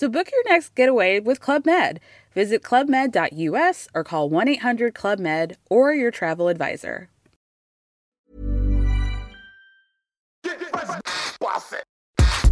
So 0.00 0.08
book 0.08 0.32
your 0.32 0.42
next 0.50 0.74
getaway 0.74 1.20
with 1.20 1.40
Club 1.40 1.66
Med. 1.66 2.00
Visit 2.34 2.62
clubmed.us 2.62 3.86
or 3.94 4.02
call 4.02 4.30
1 4.30 4.48
800 4.48 4.94
Club 4.94 5.18
Med 5.18 5.58
or 5.68 5.92
your 5.92 6.10
travel 6.10 6.48
advisor. 6.48 7.10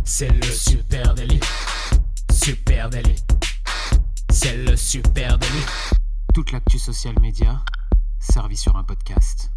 C'est 0.05 0.29
le 0.29 0.43
super 0.43 1.15
délit. 1.15 1.41
Super 2.33 2.91
délit. 2.91 3.25
C'est 4.31 4.59
le 4.69 4.77
super 4.77 5.39
délit. 5.39 5.65
Toute 6.35 6.53
l'actu 6.53 6.79
social 6.79 7.15
média 7.19 7.63
servie 8.21 8.59
sur 8.59 8.77
un 8.77 8.85
podcast. 8.85 9.49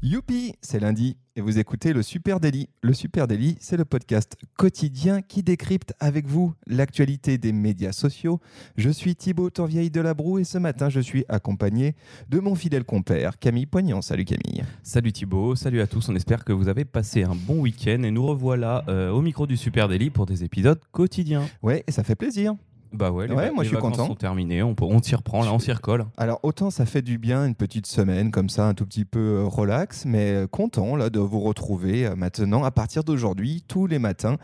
Youpi, 0.00 0.54
c'est 0.62 0.78
lundi 0.78 1.16
et 1.34 1.40
vous 1.40 1.58
écoutez 1.58 1.92
le 1.92 2.02
Super 2.02 2.38
Daily. 2.38 2.68
Le 2.82 2.92
Super 2.92 3.26
Daily, 3.26 3.56
c'est 3.58 3.76
le 3.76 3.84
podcast 3.84 4.36
quotidien 4.56 5.22
qui 5.22 5.42
décrypte 5.42 5.92
avec 5.98 6.28
vous 6.28 6.54
l'actualité 6.68 7.36
des 7.36 7.52
médias 7.52 7.90
sociaux. 7.90 8.38
Je 8.76 8.90
suis 8.90 9.16
Thibaut 9.16 9.50
Torvieille 9.50 9.90
de 9.90 10.00
la 10.00 10.14
Broue 10.14 10.38
et 10.38 10.44
ce 10.44 10.56
matin, 10.56 10.88
je 10.88 11.00
suis 11.00 11.24
accompagné 11.28 11.96
de 12.28 12.38
mon 12.38 12.54
fidèle 12.54 12.84
compère 12.84 13.40
Camille 13.40 13.66
Poignant. 13.66 14.00
Salut 14.00 14.24
Camille. 14.24 14.62
Salut 14.84 15.10
Thibaut, 15.10 15.56
salut 15.56 15.80
à 15.80 15.88
tous. 15.88 16.08
On 16.08 16.14
espère 16.14 16.44
que 16.44 16.52
vous 16.52 16.68
avez 16.68 16.84
passé 16.84 17.24
un 17.24 17.34
bon 17.34 17.58
week-end 17.58 18.04
et 18.04 18.12
nous 18.12 18.24
revoilà 18.24 18.84
euh, 18.86 19.10
au 19.10 19.20
micro 19.20 19.48
du 19.48 19.56
Super 19.56 19.88
Daily 19.88 20.10
pour 20.10 20.26
des 20.26 20.44
épisodes 20.44 20.80
quotidiens. 20.92 21.48
Ouais, 21.60 21.82
et 21.88 21.90
ça 21.90 22.04
fait 22.04 22.14
plaisir. 22.14 22.54
Bah 22.92 23.10
ouais, 23.10 23.26
les, 23.28 23.34
Ouais, 23.34 23.50
moi, 23.50 23.62
les 23.64 23.68
je 23.70 23.74
suis 23.74 23.80
content. 23.82 24.06
sont 24.06 24.14
terminées, 24.14 24.62
on, 24.62 24.74
peut- 24.74 24.84
on 24.84 25.02
s'y 25.02 25.14
reprend 25.14 25.44
là, 25.44 25.52
on 25.52 25.58
s'y 25.58 25.72
recolle. 25.72 26.06
Alors 26.16 26.40
autant 26.42 26.70
ça 26.70 26.86
fait 26.86 27.02
du 27.02 27.18
bien 27.18 27.44
une 27.46 27.54
petite 27.54 27.86
semaine 27.86 28.30
comme 28.30 28.48
ça, 28.48 28.66
un 28.66 28.74
tout 28.74 28.86
petit 28.86 29.04
peu 29.04 29.18
euh, 29.18 29.44
relax, 29.44 30.04
mais 30.06 30.32
euh, 30.32 30.46
content 30.46 30.96
là 30.96 31.10
de 31.10 31.18
vous 31.18 31.40
retrouver 31.40 32.06
euh, 32.06 32.16
maintenant 32.16 32.64
à 32.64 32.70
partir 32.70 33.04
d'aujourd'hui 33.04 33.62
tous 33.68 33.86
les 33.86 33.98
matins 33.98 34.36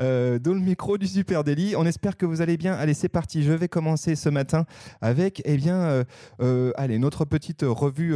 euh, 0.00 0.38
dans 0.38 0.54
le 0.54 0.60
micro 0.60 0.98
du 0.98 1.06
Super 1.06 1.44
Daily. 1.44 1.74
On 1.76 1.84
espère 1.86 2.16
que 2.16 2.26
vous 2.26 2.40
allez 2.40 2.56
bien. 2.56 2.74
Allez, 2.74 2.94
c'est 2.94 3.08
parti. 3.08 3.42
Je 3.42 3.52
vais 3.52 3.68
commencer 3.68 4.16
ce 4.16 4.28
matin 4.28 4.64
avec 5.00 5.42
eh 5.44 5.56
bien 5.56 5.76
euh, 5.76 6.04
euh, 6.40 6.72
allez 6.76 6.98
notre 6.98 7.24
petite 7.24 7.64
revue 7.66 8.14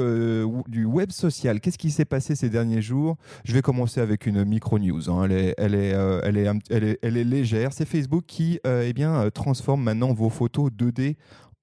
du 0.69 0.85
web 0.85 1.11
social. 1.11 1.61
Qu'est-ce 1.61 1.79
qui 1.79 1.91
s'est 1.91 2.05
passé 2.05 2.35
ces 2.35 2.49
derniers 2.51 2.83
jours? 2.83 3.17
Je 3.45 3.53
vais 3.53 3.63
commencer 3.63 4.01
avec 4.01 4.27
une 4.27 4.45
micro 4.45 4.79
news. 4.79 5.11
hein. 5.11 5.25
Elle 5.25 5.33
est 5.33 5.55
elle 5.59 5.75
est 5.75 5.91
elle 6.25 6.37
est 6.39 6.51
elle 6.71 6.85
est, 6.85 6.99
elle 7.03 7.17
est 7.17 7.25
légère. 7.25 7.73
C'est 7.73 7.85
Facebook 7.87 8.25
qui 8.27 8.59
eh 8.65 8.93
bien 8.93 9.15
euh, 9.15 9.31
transforme 9.75 9.83
maintenant 9.83 10.13
vos 10.13 10.31
photos 10.31 10.71
2D 10.71 11.17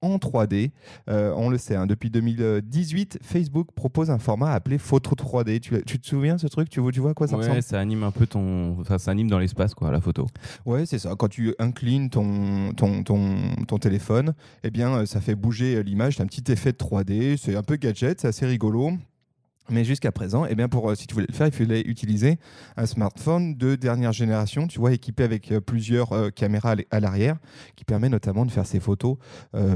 en 0.04 0.16
3D. 0.16 0.72
Euh, 1.08 1.32
on 1.36 1.48
le 1.48 1.58
sait, 1.58 1.76
hein, 1.76 1.86
depuis 1.86 2.10
2018, 2.10 3.20
Facebook 3.22 3.68
propose 3.72 4.10
un 4.10 4.18
format 4.18 4.52
appelé 4.52 4.78
photo 4.78 5.14
3D. 5.14 5.60
Tu, 5.60 5.80
tu 5.84 6.00
te 6.00 6.06
souviens 6.06 6.38
ce 6.38 6.48
truc? 6.48 6.68
Tu 6.68 6.80
vois, 6.80 6.90
tu 6.90 6.98
vois 6.98 7.10
à 7.12 7.14
quoi 7.14 7.28
ça 7.28 7.36
Ouais, 7.36 7.42
ressemble? 7.44 7.62
ça 7.62 7.78
anime 7.78 8.02
un 8.02 8.10
peu 8.10 8.26
ton. 8.26 8.76
Enfin, 8.80 8.98
ça 8.98 9.12
anime 9.12 9.28
dans 9.30 9.38
l'espace, 9.38 9.74
quoi, 9.74 9.92
la 9.92 10.00
photo. 10.00 10.26
Ouais, 10.66 10.86
c'est 10.86 10.98
ça. 10.98 11.14
Quand 11.16 11.28
tu 11.28 11.54
inclines 11.60 12.10
ton, 12.10 12.72
ton, 12.76 13.04
ton, 13.04 13.36
ton 13.68 13.78
téléphone, 13.78 14.34
eh 14.64 14.70
bien, 14.70 14.90
euh, 14.92 15.06
ça 15.06 15.20
fait 15.20 15.36
bouger 15.36 15.76
euh, 15.76 15.82
l'image. 15.82 16.16
C'est 16.16 16.22
un 16.22 16.26
petit 16.26 16.50
effet 16.50 16.72
de 16.72 16.78
3D. 16.78 17.36
C'est 17.36 17.54
un 17.54 17.62
peu 17.62 17.76
gadget, 17.76 18.20
c'est 18.20 18.28
assez 18.28 18.44
rigolo. 18.46 18.90
Mais 19.70 19.84
jusqu'à 19.84 20.10
présent, 20.10 20.44
eh 20.44 20.56
bien 20.56 20.68
pour, 20.68 20.90
euh, 20.90 20.94
si 20.96 21.06
tu 21.06 21.14
voulais 21.14 21.26
le 21.28 21.34
faire, 21.34 21.46
il 21.46 21.52
fallait 21.52 21.82
utiliser 21.82 22.38
un 22.76 22.84
smartphone 22.84 23.54
de 23.54 23.76
dernière 23.76 24.12
génération, 24.12 24.66
tu 24.66 24.80
vois, 24.80 24.92
équipé 24.92 25.22
avec 25.22 25.52
euh, 25.52 25.60
plusieurs 25.60 26.12
euh, 26.12 26.30
caméras 26.30 26.74
à 26.90 27.00
l'arrière, 27.00 27.36
qui 27.76 27.84
permet 27.84 28.08
notamment 28.08 28.44
de 28.44 28.50
faire 28.50 28.66
ces 28.66 28.80
photos 28.80 29.16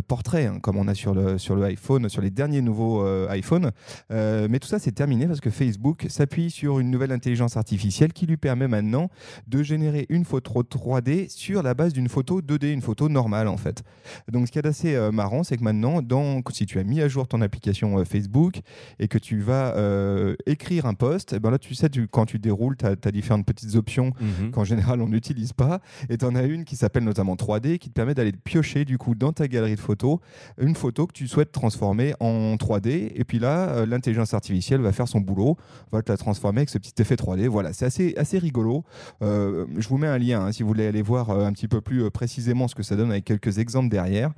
portraits, 0.08 0.48
hein, 0.48 0.58
comme 0.60 0.76
on 0.76 0.88
a 0.88 0.94
sur 0.94 1.14
le, 1.14 1.38
sur 1.38 1.54
le 1.54 1.64
iPhone, 1.64 2.08
sur 2.08 2.20
les 2.20 2.30
derniers 2.30 2.62
nouveaux 2.62 3.04
iPhones. 3.30 3.70
Mais 4.10 4.58
tout 4.58 4.68
ça, 4.68 4.78
c'est 4.78 4.92
terminé 4.92 5.26
parce 5.26 5.40
que 5.40 5.50
Facebook 5.50 6.06
s'appuie 6.08 6.50
sur 6.50 6.78
une 6.78 6.90
nouvelle 6.90 7.12
intelligence 7.12 7.56
artificielle 7.56 8.12
qui 8.12 8.26
lui 8.26 8.36
permet 8.36 8.68
maintenant 8.68 9.10
de 9.46 9.62
générer 9.62 10.06
une 10.08 10.24
photo 10.24 10.62
3D 10.62 11.28
sur 11.28 11.62
la 11.62 11.74
base 11.74 11.92
d'une 11.92 12.08
photo 12.08 12.40
2D, 12.40 12.72
une 12.72 12.82
photo 12.82 13.08
normale 13.08 13.48
en 13.48 13.56
fait. 13.56 13.82
Donc 14.30 14.46
ce 14.46 14.52
qui 14.52 14.58
est 14.58 14.66
assez 14.66 14.96
marrant, 15.12 15.42
c'est 15.42 15.56
que 15.56 15.64
maintenant, 15.64 16.02
dans, 16.02 16.40
si 16.50 16.66
tu 16.66 16.78
as 16.78 16.84
mis 16.84 17.00
à 17.00 17.08
jour 17.08 17.28
ton 17.28 17.40
application 17.42 18.04
Facebook 18.04 18.60
et 18.98 19.08
que 19.08 19.18
tu 19.18 19.40
vas 19.40 19.74
euh, 19.76 20.34
écrire 20.46 20.86
un 20.86 20.94
post, 20.94 21.32
et 21.34 21.38
ben 21.38 21.50
là 21.50 21.58
tu 21.58 21.74
sais, 21.74 21.88
tu- 21.88 22.08
quand 22.08 22.24
tu 22.26 22.38
déroules, 22.38 22.76
tu 22.76 22.86
as, 22.86 22.96
différentes 23.12 23.46
petites 23.46 23.74
options 23.76 24.12
Mhm. 24.20 24.50
qu'en 24.50 24.64
général 24.64 25.00
on 25.00 25.08
n'utilise 25.08 25.52
pas. 25.52 25.80
Et 26.08 26.16
tu 26.18 26.24
en 26.24 26.34
as 26.34 26.42
une 26.44 26.64
qui 26.64 26.74
s'appelle 26.76 27.04
notamment 27.04 27.36
3D 27.36 27.78
qui 27.78 27.88
te 27.88 27.94
permet 27.94 28.14
d'aller 28.14 28.32
piocher 28.32 28.84
du 28.84 28.98
coup 28.98 29.14
dans 29.14 29.32
ta 29.32 29.46
galerie 29.48 29.74
de 29.76 29.80
photos 29.80 30.18
une 30.60 30.74
photo 30.74 31.06
que 31.06 31.12
tu 31.12 31.28
souhaites 31.28 31.52
transformer 31.52 32.14
en 32.20 32.56
3D. 32.56 33.12
Et 33.14 33.24
puis 33.24 33.38
là, 33.38 33.68
euh, 33.68 33.86
l'intelligence 33.86 34.34
artificielle 34.34 34.80
va 34.80 34.92
faire 34.92 35.08
son 35.08 35.20
boulot, 35.20 35.56
va 35.92 36.02
te 36.02 36.10
la 36.10 36.16
transformer 36.16 36.58
avec 36.60 36.70
ce 36.70 36.78
petit 36.78 36.94
effet 37.00 37.16
3D. 37.16 37.46
Voilà, 37.48 37.72
c'est 37.72 37.84
assez, 37.84 38.14
assez 38.16 38.38
rigolo. 38.38 38.84
Euh, 39.22 39.66
je 39.78 39.88
vous 39.88 39.98
mets 39.98 40.06
un 40.08 40.18
lien 40.18 40.40
hein, 40.46 40.52
si 40.52 40.62
vous 40.62 40.68
voulez 40.68 40.86
aller 40.86 41.02
voir 41.02 41.30
un 41.30 41.52
petit 41.52 41.68
peu 41.68 41.80
plus 41.80 42.10
précisément 42.10 42.68
ce 42.68 42.74
que 42.74 42.82
ça 42.82 42.96
donne 42.96 43.10
avec 43.10 43.24
quelques 43.24 43.58
exemples 43.58 43.88
derrière. 43.88 44.32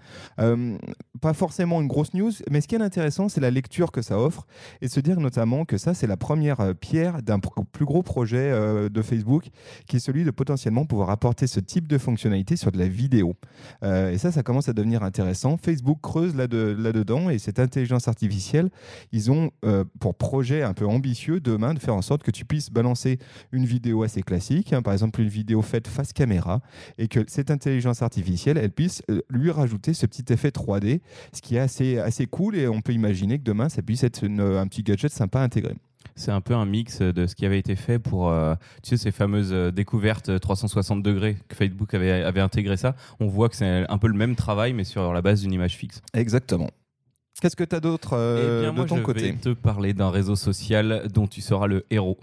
Pas 1.20 1.32
forcément 1.32 1.81
une 1.81 1.88
grosse 1.88 2.15
news, 2.15 2.31
mais 2.50 2.60
ce 2.60 2.69
qui 2.69 2.75
est 2.76 2.81
intéressant, 2.82 3.28
c'est 3.28 3.41
la 3.41 3.50
lecture 3.50 3.91
que 3.91 4.03
ça 4.03 4.19
offre 4.19 4.47
et 4.81 4.88
se 4.88 5.00
dire 5.00 5.19
notamment 5.28 5.66
que 5.66 5.77
ça, 5.77 5.93
c'est 5.93 6.06
la 6.06 6.16
première 6.16 6.61
euh, 6.61 6.72
pierre 6.72 7.22
d'un 7.22 7.39
plus 7.39 7.84
gros 7.84 8.03
projet 8.03 8.50
euh, 8.50 8.89
de 8.89 9.03
Facebook 9.03 9.49
qui 9.87 9.97
est 9.97 10.00
celui 10.00 10.25
de 10.25 10.31
potentiellement 10.31 10.87
pouvoir 10.87 11.11
apporter 11.11 11.47
ce 11.47 11.61
type 11.61 11.87
de 11.87 11.99
fonctionnalité 11.99 12.56
sur 12.56 12.72
de 12.72 12.78
la 12.78 12.89
vidéo. 12.89 13.34
Euh, 13.83 14.11
et 14.11 14.17
ça, 14.17 14.33
ça 14.33 14.43
commence 14.43 14.71
à 14.71 14.72
devenir 14.72 15.03
intéressant. 15.03 15.59
Facebook 15.59 15.99
creuse 16.00 16.34
là-de- 16.34 16.75
là-dedans 16.78 17.28
et 17.28 17.38
cette 17.38 17.59
intelligence 17.59 18.09
artificielle, 18.09 18.71
ils 19.12 19.31
ont 19.31 19.50
pour 20.00 20.15
projet 20.15 20.62
un 20.62 20.72
peu 20.72 20.87
ambitieux 20.87 21.41
demain 21.41 21.75
de 21.75 21.78
faire 21.78 21.94
en 21.94 22.03
sorte 22.03 22.22
que 22.22 22.31
tu 22.31 22.44
puisses 22.44 22.71
balancer 22.71 23.19
une 23.53 23.67
vidéo 23.67 24.03
assez 24.03 24.22
classique, 24.22 24.72
hein, 24.72 24.81
par 24.83 24.93
exemple 24.94 25.21
une 25.21 25.28
vidéo 25.28 25.61
faite 25.62 25.88
face 25.88 26.12
caméra, 26.12 26.61
et 26.97 27.09
que 27.09 27.21
cette 27.27 27.50
intelligence 27.50 28.00
artificielle, 28.03 28.56
elle 28.56 28.71
puisse 28.71 29.03
lui 29.28 29.50
rajouter 29.50 29.93
ce 29.94 30.06
petit 30.06 30.33
effet 30.33 30.50
3D, 30.50 31.00
ce 31.33 31.43
qui 31.43 31.56
est 31.56 31.61
assez, 31.61 31.99
assez 31.99 32.27
cool 32.27 32.56
et 32.56 32.67
on 32.69 32.81
peut 32.81 32.93
imaginer 32.93 33.38
que 33.38 33.44
demain, 33.44 33.69
ça 33.69 33.83
puisse 33.83 34.05
être 34.05 34.25
un 34.25 34.67
petit 34.69 34.83
gadget 34.83 35.12
sympa 35.19 35.41
à 35.41 35.43
intégrer. 35.43 35.75
C'est 36.17 36.33
un 36.33 36.41
peu 36.41 36.55
un 36.55 36.65
mix 36.65 37.01
de 37.01 37.27
ce 37.27 37.34
qui 37.37 37.47
avait 37.47 37.59
été 37.59 37.77
fait 37.77 37.99
pour, 37.99 38.29
euh, 38.31 38.55
tu 38.83 38.91
sais, 38.91 38.97
ces 38.97 39.11
fameuses 39.12 39.53
euh, 39.53 39.71
découvertes 39.71 40.31
euh, 40.31 40.39
360 40.39 41.03
degrés 41.03 41.37
que 41.49 41.55
Facebook 41.55 41.95
avait, 41.95 42.11
avait 42.11 42.41
intégré 42.41 42.77
ça. 42.77 42.97
On 43.21 43.29
voit 43.29 43.49
que 43.49 43.55
c'est 43.56 43.84
un 43.89 43.99
peu 43.99 44.09
le 44.09 44.15
même 44.15 44.34
travail, 44.34 44.73
mais 44.73 44.83
sur 44.84 45.12
la 45.12 45.23
base 45.23 45.43
d'une 45.43 45.53
image 45.53 45.77
fixe. 45.77 46.01
Exactement. 46.15 46.71
Qu'est-ce 47.41 47.55
que 47.55 47.62
tu 47.62 47.77
as 47.77 47.81
d'autre 47.81 48.15
euh, 48.15 48.59
Eh 48.59 48.62
bien, 48.62 48.73
de 48.73 48.77
moi, 48.77 48.87
ton 48.87 48.97
je 48.97 49.03
côté? 49.03 49.31
vais 49.31 49.37
te 49.37 49.51
parler 49.51 49.95
d'un 49.95 50.11
réseau 50.11 50.34
social 50.34 51.06
dont 51.15 51.29
tu 51.29 51.41
seras 51.41 51.69
le 51.69 51.85
héros. 51.91 52.19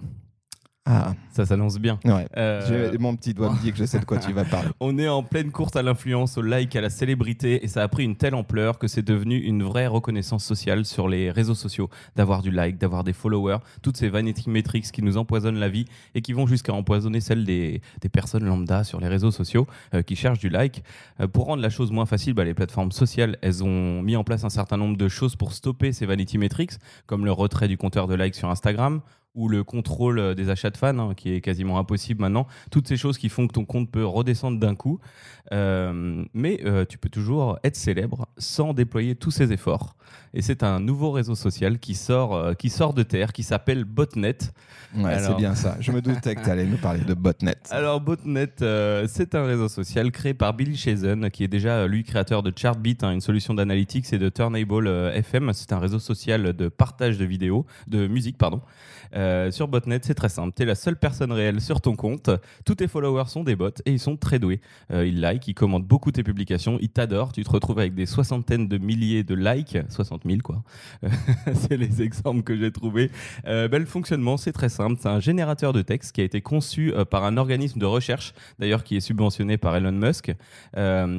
Ah, 0.87 1.13
Ça 1.31 1.47
s'annonce 1.47 1.79
bien. 1.79 1.99
ouais. 2.05 2.27
Euh, 2.37 2.91
J'ai- 2.91 2.97
Mon 2.99 3.15
petit 3.15 3.33
doigt 3.33 3.51
me 3.51 3.59
dit 3.59 3.71
que 3.71 3.77
je 3.77 3.85
sais 3.85 3.99
de 3.99 4.05
quoi 4.05 4.19
tu 4.19 4.31
vas 4.33 4.45
parler. 4.45 4.69
On 4.79 4.97
est 4.99 5.07
en 5.07 5.23
pleine 5.23 5.51
course 5.51 5.75
à 5.75 5.81
l'influence, 5.81 6.37
au 6.37 6.43
like, 6.43 6.75
à 6.75 6.81
la 6.81 6.91
célébrité, 6.91 7.65
et 7.65 7.67
ça 7.67 7.81
a 7.81 7.87
pris 7.87 8.03
une 8.03 8.15
telle 8.15 8.35
ampleur 8.35 8.77
que 8.77 8.87
c'est 8.87 9.01
devenu 9.01 9.37
une 9.39 9.63
vraie 9.63 9.87
reconnaissance 9.87 10.45
sociale 10.45 10.85
sur 10.85 11.07
les 11.07 11.31
réseaux 11.31 11.55
sociaux, 11.55 11.89
d'avoir 12.15 12.43
du 12.43 12.51
like, 12.51 12.77
d'avoir 12.77 13.03
des 13.03 13.13
followers, 13.13 13.57
toutes 13.81 13.97
ces 13.97 14.09
vanity 14.09 14.47
metrics 14.49 14.91
qui 14.91 15.01
nous 15.01 15.17
empoisonnent 15.17 15.57
la 15.59 15.69
vie 15.69 15.85
et 16.13 16.21
qui 16.21 16.33
vont 16.33 16.45
jusqu'à 16.45 16.73
empoisonner 16.73 17.19
celle 17.19 17.45
des, 17.45 17.81
des 18.01 18.09
personnes 18.09 18.45
lambda 18.45 18.83
sur 18.83 18.99
les 19.01 19.07
réseaux 19.07 19.31
sociaux 19.31 19.65
euh, 19.95 20.03
qui 20.03 20.15
cherchent 20.15 20.39
du 20.39 20.49
like. 20.49 20.83
Euh, 21.19 21.27
pour 21.27 21.45
rendre 21.45 21.63
la 21.63 21.69
chose 21.71 21.91
moins 21.91 22.05
facile, 22.05 22.35
bah, 22.35 22.43
les 22.45 22.53
plateformes 22.53 22.91
sociales, 22.91 23.37
elles 23.41 23.63
ont 23.63 24.03
mis 24.03 24.15
en 24.15 24.23
place 24.23 24.43
un 24.43 24.49
certain 24.49 24.77
nombre 24.77 24.97
de 24.97 25.07
choses 25.09 25.35
pour 25.35 25.51
stopper 25.53 25.91
ces 25.93 26.05
vanity 26.05 26.37
metrics, 26.37 26.73
comme 27.07 27.25
le 27.25 27.31
retrait 27.31 27.67
du 27.67 27.77
compteur 27.77 28.07
de 28.07 28.13
like 28.13 28.35
sur 28.35 28.51
Instagram 28.51 29.01
ou 29.35 29.47
le 29.49 29.63
contrôle 29.63 30.19
euh, 30.19 30.33
des 30.33 30.49
achats 30.49 30.69
de 30.69 30.77
fans, 30.77 30.97
hein, 30.97 31.13
qui 31.15 31.33
est 31.33 31.41
quasiment 31.41 31.77
impossible 31.77 32.21
maintenant. 32.21 32.47
Toutes 32.71 32.87
ces 32.87 32.97
choses 32.97 33.17
qui 33.17 33.29
font 33.29 33.47
que 33.47 33.53
ton 33.53 33.65
compte 33.65 33.91
peut 33.91 34.05
redescendre 34.05 34.59
d'un 34.59 34.75
coup. 34.75 34.99
Euh, 35.51 36.25
mais 36.33 36.59
euh, 36.65 36.85
tu 36.85 36.97
peux 36.97 37.09
toujours 37.09 37.59
être 37.63 37.75
célèbre 37.75 38.27
sans 38.37 38.73
déployer 38.73 39.15
tous 39.15 39.31
ces 39.31 39.51
efforts. 39.51 39.95
Et 40.33 40.41
c'est 40.41 40.63
un 40.63 40.79
nouveau 40.79 41.11
réseau 41.11 41.35
social 41.35 41.77
qui 41.79 41.93
sort, 41.93 42.35
euh, 42.35 42.53
qui 42.53 42.69
sort 42.69 42.93
de 42.93 43.03
terre, 43.03 43.31
qui 43.31 43.43
s'appelle 43.43 43.83
Botnet. 43.83 44.37
Ouais, 44.95 45.13
Alors- 45.13 45.31
c'est 45.31 45.37
bien 45.37 45.53
ça. 45.55 45.77
Je 45.79 45.91
me 45.91 46.01
doutais 46.01 46.35
que 46.35 46.43
tu 46.43 46.49
allais 46.49 46.65
nous 46.65 46.77
parler 46.77 47.01
de 47.01 47.13
botnet. 47.13 47.55
Alors 47.69 48.01
Botnet, 48.01 48.53
c'est 49.07 49.35
un 49.35 49.45
réseau 49.45 49.67
social 49.67 50.11
créé 50.11 50.33
par 50.33 50.53
Billy 50.53 50.75
Chazen, 50.77 51.29
qui 51.29 51.43
est 51.43 51.47
déjà 51.47 51.85
lui 51.85 52.03
créateur 52.03 52.41
de 52.43 52.51
Chartbeat, 52.55 53.03
hein, 53.03 53.11
une 53.11 53.21
solution 53.21 53.53
d'analytics 53.53 54.11
et 54.13 54.17
de 54.17 54.29
Turnable 54.29 54.87
FM. 55.13 55.51
C'est 55.53 55.73
un 55.73 55.79
réseau 55.79 55.99
social 55.99 56.53
de 56.53 56.67
partage 56.69 57.17
de 57.17 57.25
vidéos, 57.25 57.65
de 57.87 58.07
musique, 58.07 58.37
pardon. 58.37 58.61
Euh, 59.15 59.51
sur 59.51 59.67
Botnet, 59.67 59.99
c'est 60.03 60.13
très 60.15 60.29
simple. 60.29 60.53
Tu 60.55 60.63
es 60.63 60.65
la 60.65 60.75
seule 60.75 60.97
personne 60.97 61.31
réelle 61.31 61.61
sur 61.61 61.81
ton 61.81 61.95
compte. 61.95 62.29
Tous 62.65 62.75
tes 62.75 62.87
followers 62.87 63.27
sont 63.27 63.43
des 63.43 63.55
bots 63.55 63.69
et 63.85 63.91
ils 63.91 63.99
sont 63.99 64.17
très 64.17 64.39
doués. 64.39 64.61
Euh, 64.91 65.05
ils 65.05 65.19
like, 65.19 65.47
ils 65.47 65.53
commentent 65.53 65.85
beaucoup 65.87 66.11
tes 66.11 66.23
publications, 66.23 66.77
ils 66.81 66.89
t'adorent. 66.89 67.31
Tu 67.33 67.43
te 67.43 67.49
retrouves 67.49 67.79
avec 67.79 67.93
des 67.95 68.05
soixantaines 68.05 68.67
de 68.67 68.77
milliers 68.77 69.23
de 69.23 69.35
likes, 69.35 69.77
60 69.89 70.23
000 70.25 70.39
quoi. 70.43 70.63
c'est 71.53 71.77
les 71.77 72.01
exemples 72.01 72.43
que 72.43 72.57
j'ai 72.57 72.71
trouvés. 72.71 73.11
Euh, 73.47 73.67
ben, 73.67 73.79
le 73.79 73.85
fonctionnement, 73.85 74.37
c'est 74.37 74.51
très 74.53 74.69
simple. 74.69 74.95
C'est 75.01 75.09
un 75.09 75.19
générateur 75.19 75.73
de 75.73 75.81
texte 75.81 76.13
qui 76.13 76.21
a 76.21 76.23
été 76.23 76.41
conçu 76.41 76.93
euh, 76.93 77.05
par 77.05 77.23
un 77.25 77.37
organisme 77.37 77.79
de 77.79 77.85
recherche, 77.85 78.33
d'ailleurs 78.59 78.83
qui 78.83 78.95
est 78.95 79.01
subventionné 79.01 79.57
par 79.57 79.75
Elon 79.75 79.91
Musk, 79.91 80.33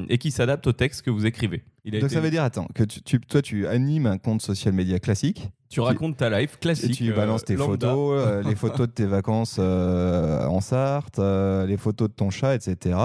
et 0.08 0.18
qui 0.18 0.30
s'adapte 0.30 0.66
au 0.66 0.72
texte 0.72 1.02
que 1.02 1.10
vous 1.10 1.26
écrivez. 1.26 1.62
Il 1.84 1.94
a 1.94 2.00
Donc 2.00 2.06
été- 2.08 2.14
ça 2.16 2.20
veut 2.20 2.30
dire, 2.30 2.42
attends, 2.42 2.66
que 2.74 2.82
tu, 2.84 3.00
tu- 3.02 3.20
toi 3.20 3.42
tu 3.42 3.66
animes 3.66 4.06
un 4.06 4.18
compte 4.18 4.42
social 4.42 4.74
média 4.74 4.98
classique, 4.98 5.50
tu 5.68 5.80
racontes 5.80 6.16
ta 6.16 6.30
life 6.30 6.54
et 6.54 6.58
classique. 6.60 6.96
tu 6.96 7.10
euh, 7.12 7.16
balances 7.16 7.44
tes 7.44 7.56
lambda. 7.56 7.88
photos, 7.88 8.22
euh, 8.26 8.42
les 8.42 8.54
photos 8.56 8.86
de 8.88 8.92
tes 8.92 9.06
vacances 9.06 9.56
euh, 9.58 10.44
en 10.46 10.60
Sarthe, 10.60 11.18
euh, 11.18 11.66
les 11.66 11.76
photos 11.76 12.08
de 12.08 12.14
ton 12.14 12.30
chat, 12.30 12.54
etc. 12.54 12.96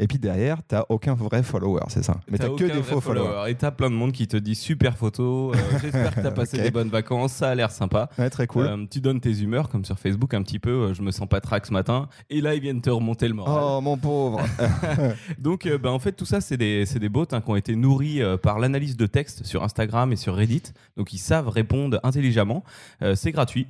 Et 0.00 0.06
puis 0.06 0.18
derrière, 0.18 0.62
t'as 0.66 0.84
aucun 0.88 1.14
vrai 1.14 1.42
follower, 1.42 1.82
c'est 1.88 2.04
ça. 2.04 2.20
Mais 2.30 2.38
t'as 2.38 2.50
que 2.50 2.64
des 2.64 2.82
faux 2.82 3.00
follower. 3.00 3.26
followers. 3.26 3.50
Et 3.50 3.54
t'as 3.56 3.72
plein 3.72 3.90
de 3.90 3.96
monde 3.96 4.12
qui 4.12 4.28
te 4.28 4.36
dit 4.36 4.54
super 4.54 4.96
photo, 4.96 5.52
j'espère 5.82 6.14
que 6.14 6.20
t'as 6.20 6.30
passé 6.30 6.58
des 6.62 6.70
bonnes 6.70 6.88
vacances, 6.88 7.32
ça 7.32 7.48
a 7.48 7.54
l'air 7.54 7.70
sympa. 7.70 8.08
Ouais, 8.18 8.30
très 8.30 8.46
cool. 8.46 8.86
Tu 8.90 9.00
donnes 9.00 9.20
tes 9.20 9.40
humeurs, 9.42 9.68
comme 9.68 9.84
sur 9.84 9.98
Facebook, 9.98 10.34
un 10.34 10.42
petit 10.42 10.60
peu, 10.60 10.94
je 10.94 11.02
me 11.02 11.10
sens 11.10 11.28
pas 11.28 11.40
trac 11.40 11.66
ce 11.66 11.72
matin, 11.72 12.08
et 12.30 12.40
là 12.40 12.54
ils 12.54 12.60
viennent 12.60 12.80
te 12.80 12.90
remonter 12.90 13.26
le 13.26 13.34
moral. 13.34 13.60
Oh 13.60 13.80
mon 13.80 13.96
pauvre. 13.96 14.40
Donc 15.38 15.68
bah, 15.82 15.90
en 15.90 15.98
fait 15.98 16.12
tout 16.12 16.24
ça 16.24 16.40
c'est 16.40 16.56
des, 16.56 16.84
des 16.84 17.08
bots 17.08 17.26
hein, 17.32 17.40
qui 17.40 17.50
ont 17.50 17.56
été 17.56 17.74
nourris 17.74 18.20
par 18.42 18.58
l'analyse 18.58 18.96
de 18.96 19.06
texte 19.06 19.44
sur 19.44 19.64
Instagram 19.64 20.12
et 20.12 20.16
sur 20.16 20.36
Reddit, 20.36 20.62
donc 20.96 21.12
ils 21.12 21.18
savent 21.18 21.48
répondre 21.48 21.98
intelligemment, 22.08 22.64
Euh, 23.02 23.14
c'est 23.14 23.32
gratuit. 23.32 23.66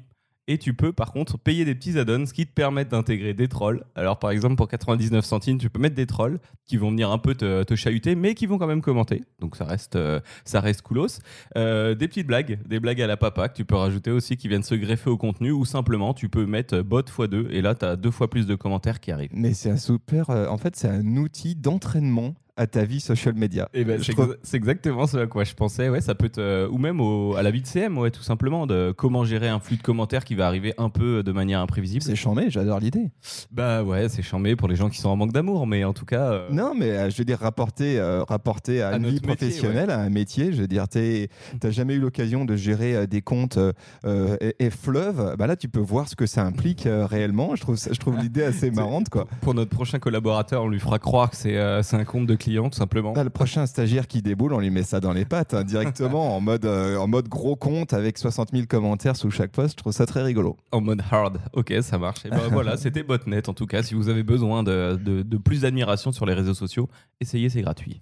Et 0.50 0.56
tu 0.56 0.72
peux 0.72 0.94
par 0.94 1.12
contre 1.12 1.36
payer 1.36 1.66
des 1.66 1.74
petits 1.74 1.98
add-ons 1.98 2.24
qui 2.24 2.46
te 2.46 2.52
permettent 2.54 2.88
d'intégrer 2.88 3.34
des 3.34 3.48
trolls. 3.48 3.84
Alors 3.94 4.18
par 4.18 4.30
exemple 4.30 4.56
pour 4.56 4.66
99 4.66 5.22
centimes 5.22 5.58
tu 5.58 5.68
peux 5.68 5.78
mettre 5.78 5.94
des 5.94 6.06
trolls 6.06 6.40
qui 6.64 6.78
vont 6.78 6.88
venir 6.88 7.10
un 7.10 7.18
peu 7.18 7.34
te, 7.34 7.64
te 7.64 7.74
chahuter 7.74 8.14
mais 8.14 8.32
qui 8.34 8.46
vont 8.46 8.56
quand 8.56 8.66
même 8.66 8.80
commenter. 8.80 9.24
Donc 9.40 9.56
ça 9.56 9.66
reste, 9.66 9.96
euh, 9.96 10.20
ça 10.46 10.60
reste 10.60 10.80
coolos. 10.80 11.20
Euh, 11.58 11.94
des 11.94 12.08
petites 12.08 12.26
blagues, 12.26 12.60
des 12.66 12.80
blagues 12.80 13.02
à 13.02 13.06
la 13.06 13.18
papa 13.18 13.50
que 13.50 13.56
tu 13.56 13.66
peux 13.66 13.76
rajouter 13.76 14.10
aussi 14.10 14.38
qui 14.38 14.48
viennent 14.48 14.62
se 14.62 14.74
greffer 14.74 15.10
au 15.10 15.18
contenu 15.18 15.50
ou 15.52 15.66
simplement 15.66 16.14
tu 16.14 16.30
peux 16.30 16.46
mettre 16.46 16.80
bot 16.80 17.02
x2 17.02 17.50
et 17.50 17.60
là 17.60 17.74
tu 17.74 17.84
as 17.84 17.96
deux 17.96 18.10
fois 18.10 18.30
plus 18.30 18.46
de 18.46 18.54
commentaires 18.54 19.00
qui 19.00 19.12
arrivent. 19.12 19.32
Mais 19.34 19.52
c'est 19.52 19.68
un 19.70 19.76
super. 19.76 20.30
en 20.30 20.56
fait, 20.56 20.76
c'est 20.76 20.88
un 20.88 21.16
outil 21.18 21.56
d'entraînement 21.56 22.34
à 22.58 22.66
ta 22.66 22.84
vie 22.84 23.00
social 23.00 23.34
media. 23.34 23.68
Eh 23.72 23.84
ben, 23.84 24.02
c'est 24.02 24.12
trouve- 24.12 24.32
exa- 24.34 24.38
c'est 24.42 24.56
exactement 24.56 25.06
ce 25.06 25.16
à 25.16 25.26
quoi 25.26 25.44
je 25.44 25.54
pensais. 25.54 25.88
Ouais, 25.88 26.00
ça 26.02 26.14
peut 26.14 26.28
te, 26.28 26.40
euh, 26.40 26.68
ou 26.70 26.76
même 26.78 27.00
au- 27.00 27.34
à 27.36 27.42
la 27.42 27.50
vie 27.50 27.62
de 27.62 27.66
CM, 27.66 27.96
ouais, 27.96 28.10
tout 28.10 28.22
simplement, 28.22 28.66
de 28.66 28.92
comment 28.96 29.24
gérer 29.24 29.48
un 29.48 29.60
flux 29.60 29.76
de 29.76 29.82
commentaires 29.82 30.24
qui 30.24 30.34
va 30.34 30.46
arriver 30.46 30.74
un 30.76 30.90
peu 30.90 31.22
de 31.22 31.32
manière 31.32 31.60
imprévisible. 31.60 32.02
C'est 32.02 32.16
chambé, 32.16 32.50
j'adore 32.50 32.80
l'idée. 32.80 33.10
Bah 33.50 33.82
ouais, 33.84 34.08
c'est 34.08 34.22
chambé 34.22 34.56
pour 34.56 34.68
les 34.68 34.76
gens 34.76 34.88
qui 34.90 34.98
sont 34.98 35.08
en 35.08 35.16
manque 35.16 35.32
d'amour, 35.32 35.66
mais 35.66 35.84
en 35.84 35.92
tout 35.92 36.04
cas. 36.04 36.32
euh, 36.32 36.48
Non, 36.50 36.74
mais 36.76 36.90
euh, 36.90 37.10
je 37.10 37.16
veux 37.16 37.24
dire, 37.24 37.38
rapporter, 37.38 37.98
euh, 37.98 38.24
rapporter 38.24 38.82
à, 38.82 38.88
À 38.88 38.96
une 38.96 39.04
vie 39.06 39.12
métier, 39.14 39.20
professionnelle, 39.26 39.90
à 39.90 40.00
un 40.00 40.10
métier, 40.10 40.52
je 40.52 40.60
veux 40.60 40.66
dire, 40.68 40.86
t'as 40.88 41.70
jamais 41.70 41.94
eu 41.94 42.00
l'occasion 42.00 42.44
de 42.44 42.56
gérer 42.56 42.96
euh, 42.96 43.06
des 43.06 43.22
comptes 43.22 43.56
euh, 43.56 43.72
euh, 44.04 44.36
et, 44.40 44.66
et 44.66 44.70
fleuves, 44.70 45.36
bah 45.38 45.46
là, 45.46 45.56
tu 45.56 45.68
peux 45.68 45.80
voir 45.80 46.08
ce 46.08 46.16
que 46.16 46.26
ça 46.26 46.44
implique 46.44 46.86
euh, 46.86 47.06
réellement. 47.06 47.54
Je 47.56 47.60
trouve, 47.60 47.76
ça- 47.76 47.92
je 47.92 47.98
trouve 47.98 48.18
l'idée 48.18 48.42
assez 48.42 48.70
marrante, 48.70 49.08
quoi. 49.08 49.26
Pour 49.42 49.54
notre 49.54 49.70
prochain 49.70 49.98
collaborateur, 49.98 50.64
on 50.64 50.68
lui 50.68 50.80
fera 50.80 50.98
croire 50.98 51.30
que 51.30 51.36
c'est 51.36 51.56
euh, 51.56 51.82
un 51.92 52.04
compte 52.04 52.26
de 52.26 52.34
client, 52.48 52.70
tout 52.70 52.78
simplement. 52.78 53.12
Là, 53.14 53.24
le 53.24 53.30
prochain 53.30 53.66
stagiaire 53.66 54.06
qui 54.06 54.22
déboule, 54.22 54.52
on 54.54 54.58
lui 54.60 54.70
met 54.70 54.82
ça 54.82 55.00
dans 55.00 55.12
les 55.12 55.24
pattes 55.24 55.54
hein, 55.54 55.64
directement 55.64 56.36
en 56.36 56.40
mode, 56.40 56.64
euh, 56.64 56.96
en 56.96 57.06
mode 57.06 57.28
gros 57.28 57.56
compte 57.56 57.92
avec 57.92 58.16
60 58.18 58.50
000 58.52 58.64
commentaires 58.66 59.16
sous 59.16 59.30
chaque 59.30 59.50
post. 59.52 59.72
Je 59.72 59.76
trouve 59.76 59.92
ça 59.92 60.06
très 60.06 60.22
rigolo. 60.22 60.56
En 60.72 60.80
mode 60.80 61.02
hard. 61.10 61.38
Ok, 61.52 61.72
ça 61.82 61.98
marche. 61.98 62.24
Et 62.24 62.30
ben 62.30 62.40
voilà, 62.50 62.76
c'était 62.76 63.02
Botnet. 63.02 63.48
En 63.48 63.54
tout 63.54 63.66
cas, 63.66 63.82
si 63.82 63.94
vous 63.94 64.08
avez 64.08 64.22
besoin 64.22 64.62
de, 64.62 64.98
de- 65.02 65.22
de 65.22 65.36
plus 65.36 65.62
d'admiration 65.62 66.10
sur 66.12 66.24
les 66.26 66.34
réseaux 66.34 66.54
sociaux, 66.54 66.88
essayez, 67.20 67.48
c'est 67.50 67.62
gratuit. 67.62 68.00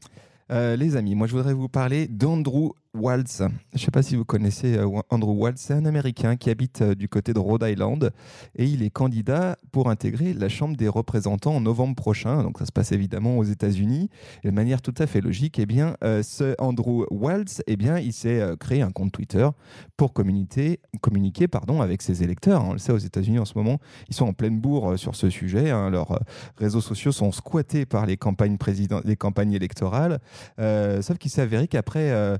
Euh, 0.52 0.76
les 0.76 0.94
amis, 0.96 1.16
moi 1.16 1.26
je 1.26 1.32
voudrais 1.32 1.54
vous 1.54 1.69
parler 1.69 2.06
d'Andrew 2.06 2.70
Waltz. 2.98 3.38
Je 3.38 3.44
ne 3.75 3.78
sais 3.78 3.90
pas 3.90 4.02
si 4.02 4.16
vous 4.16 4.25
connaissez 4.25 4.76
euh, 4.76 4.88
Andrew 5.10 5.32
Waltz. 5.32 5.60
C'est 5.60 5.75
un 5.75 5.84
Américain 5.84 6.37
qui 6.37 6.50
habite 6.50 6.82
euh, 6.82 6.94
du 6.94 7.08
côté 7.08 7.32
de 7.32 7.38
Rhode 7.38 7.62
Island 7.64 8.10
et 8.56 8.64
il 8.64 8.82
est 8.82 8.90
candidat 8.90 9.56
pour 9.72 9.90
intégrer 9.90 10.32
la 10.32 10.48
Chambre 10.48 10.76
des 10.76 10.88
représentants 10.88 11.54
en 11.56 11.60
novembre 11.60 11.94
prochain. 11.94 12.43
Donc 12.43 12.58
ça 12.58 12.66
se 12.66 12.72
passe 12.72 12.93
évidemment 12.93 13.38
aux 13.38 13.44
États-Unis. 13.44 14.08
Et 14.44 14.48
de 14.48 14.52
manière 14.54 14.82
tout 14.82 14.94
à 14.98 15.06
fait 15.06 15.20
logique, 15.20 15.58
eh 15.58 15.66
bien, 15.66 15.96
euh, 16.02 16.22
ce 16.22 16.54
Andrew 16.58 17.04
Waltz, 17.10 17.62
eh 17.66 17.76
bien, 17.76 17.98
il 17.98 18.12
s'est 18.12 18.43
créé 18.58 18.82
un 18.82 18.90
compte 18.90 19.12
Twitter 19.12 19.49
pour 19.96 20.12
communiquer, 20.12 20.81
communiquer 21.00 21.49
pardon, 21.49 21.82
avec 21.82 22.02
ses 22.02 22.22
électeurs. 22.22 22.64
On 22.64 22.72
le 22.72 22.78
sait 22.78 22.92
aux 22.92 22.99
États-Unis 22.99 23.38
en 23.38 23.44
ce 23.44 23.54
moment, 23.56 23.78
ils 24.08 24.14
sont 24.14 24.26
en 24.26 24.32
pleine 24.32 24.58
bourre 24.58 24.99
sur 24.99 25.14
ce 25.14 25.31
sujet. 25.31 25.70
hein. 25.70 25.90
Leurs 25.90 26.20
réseaux 26.56 26.81
sociaux 26.81 27.12
sont 27.12 27.32
squattés 27.32 27.87
par 27.87 28.06
les 28.06 28.16
campagnes, 28.16 28.56
président- 28.56 29.00
les 29.04 29.16
campagnes 29.16 29.52
électorales. 29.52 30.19
Sauf 30.58 31.19
qu'il 31.19 31.31
s'est 31.31 31.42
avéré 31.42 31.69
qu'après, 31.69 32.38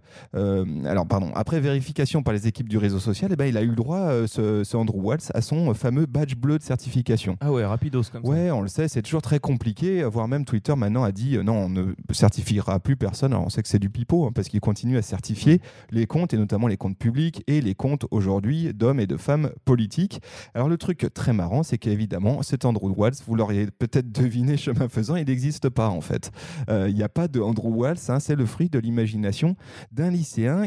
alors 0.85 1.07
pardon, 1.07 1.31
après 1.35 1.61
vérification 1.61 2.23
par 2.23 2.35
les 2.35 2.47
équipes 2.47 2.69
du 2.69 2.79
réseau 2.79 2.99
social, 2.99 3.31
eh 3.33 3.37
ben, 3.37 3.47
il 3.47 3.57
a 3.57 3.63
eu 3.63 3.69
le 3.69 3.75
droit, 3.75 3.99
euh, 3.99 4.27
ce, 4.27 4.65
ce 4.65 4.77
Andrew 4.77 5.01
Waltz, 5.01 5.31
à 5.35 5.41
son 5.41 5.73
fameux 5.75 6.07
badge 6.07 6.35
bleu 6.37 6.59
de 6.59 6.63
certification. 6.63 7.37
Ah 7.41 7.53
ouais, 7.53 7.65
rapidos 7.65 8.03
comme 8.13 8.25
ça. 8.25 8.31
Ouais, 8.31 8.51
on 8.51 8.61
le 8.63 8.69
sait, 8.69 8.89
c'est 8.89 9.03
toujours 9.03 9.23
très 9.23 9.39
compliqué, 9.39 10.03
voire 10.05 10.29
même 10.29 10.45
Twitter 10.45 10.75
maintenant 10.77 11.05
a 11.05 11.13
dit 11.13 11.37
euh, 11.37 11.43
non, 11.43 11.55
on 11.65 11.69
ne 11.69 11.95
certifiera 12.11 12.79
plus 12.81 12.97
personne. 12.97 13.33
Alors 13.33 13.47
on 13.47 13.49
sait 13.49 13.63
que 13.63 13.69
c'est 13.69 13.79
du 13.79 13.91
pipeau 13.91 14.27
hein, 14.27 14.33
parce 14.35 14.49
qu'il 14.49 14.61
continue 14.61 14.97
à 14.97 15.03
certifier 15.03 15.61
les 15.91 16.07
comptes 16.07 16.35
et 16.35 16.39
notamment 16.39 16.67
les 16.67 16.77
comptes 16.77 16.99
publics 16.99 17.43
et 17.47 17.61
les 17.61 17.75
comptes 17.75 18.07
aujourd'hui 18.11 18.73
d'hommes 18.75 19.01
et 19.01 19.07
de 19.07 19.17
femmes 19.17 19.51
politiques. 19.65 20.21
Alors 20.55 20.69
le 20.69 20.77
truc 20.77 21.07
très 21.15 21.33
marrant, 21.33 21.63
c'est 21.63 21.79
qu'évidemment, 21.79 22.43
cet 22.43 22.65
Andrew 22.65 22.91
Waltz, 22.97 23.23
vous 23.27 23.35
l'auriez 23.35 23.67
peut-être 23.67 24.11
deviné 24.11 24.57
chemin 24.57 24.89
faisant, 24.89 25.17
il 25.17 25.27
n'existe 25.27 25.69
pas 25.69 25.89
en 25.89 26.01
fait. 26.01 26.31
Euh, 26.69 26.89
Il 26.89 26.95
n'y 26.95 27.03
a 27.03 27.09
pas 27.09 27.29
de 27.29 27.41
Andrew 27.41 27.69
Waltz, 27.71 28.11
hein, 28.11 28.21
c'est 28.21 28.37
le 28.37 28.47
fruit 28.47 28.69
de 28.69 28.79
l'imagination 28.79 29.57
d'un 29.93 30.11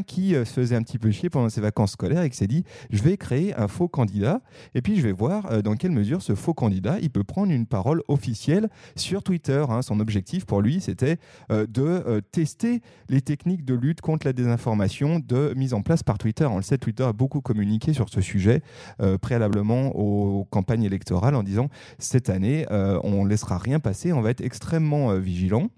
qui 0.06 0.36
euh, 0.36 0.46
se 0.46 0.54
faisait 0.54 0.76
un 0.76 0.82
petit 0.82 0.98
peu 0.98 1.12
chier 1.12 1.30
pendant 1.30 1.50
ses 1.50 1.62
vacances 1.62 1.92
scolaires 1.92 2.24
et 2.24 2.30
qui 2.30 2.38
s'est 2.38 2.48
dit 2.48 2.64
je 2.90 3.02
vais 3.04 3.18
créer 3.18 3.56
un 3.56 3.68
faux 3.68 3.88
candidat 3.88 4.42
et 4.74 4.82
puis 4.82 4.96
je 4.96 5.02
vais 5.02 5.12
voir 5.12 5.52
euh, 5.52 5.62
dans 5.62 5.76
quelle 5.76 5.92
mesure 5.92 6.22
ce 6.22 6.34
faux 6.34 6.54
candidat 6.54 6.98
il 7.02 7.12
peut 7.12 7.24
prendre 7.24 7.52
une 7.52 7.68
parole 7.68 8.02
officielle 8.08 8.70
sur 8.96 9.22
Twitter. 9.22 9.64
hein. 9.70 9.82
Son 9.82 10.00
objectif 10.00 10.46
pour 10.46 10.62
lui 10.62 10.82
c'était 10.82 11.18
euh, 11.52 11.68
de 11.68 12.22
tester 12.32 12.82
les 13.10 13.22
techniques 13.22 13.64
de 13.64 13.76
lutte 13.76 14.02
contre 14.02 14.26
la 14.26 14.34
désinformation 14.34 15.20
de 15.20 15.54
mise 15.56 15.74
en 15.74 15.82
place 15.82 16.04
par 16.04 16.18
Twitter. 16.18 16.46
On 16.46 16.58
le 16.58 16.64
sait, 16.64 16.78
Twitter 16.78 17.04
a 17.04 17.14
beaucoup 17.14 17.42
communiqué 17.42 17.94
sur 17.94 18.10
ce 18.10 18.22
sujet 18.22 18.62
préalablement 19.22 19.96
aux 19.96 20.46
campagnes 20.46 20.84
électorales 20.84 21.36
en 21.36 21.44
disant 21.44 21.70
cette 21.98 22.30
année 22.30 22.66
on 22.70 23.26
laissera 23.26 23.58
rien 23.58 23.80
passer, 23.80 24.14
on 24.14 24.22
va 24.22 24.32
être 24.32 24.42
extrêmement 24.42 25.14
vigilant. 25.18 25.70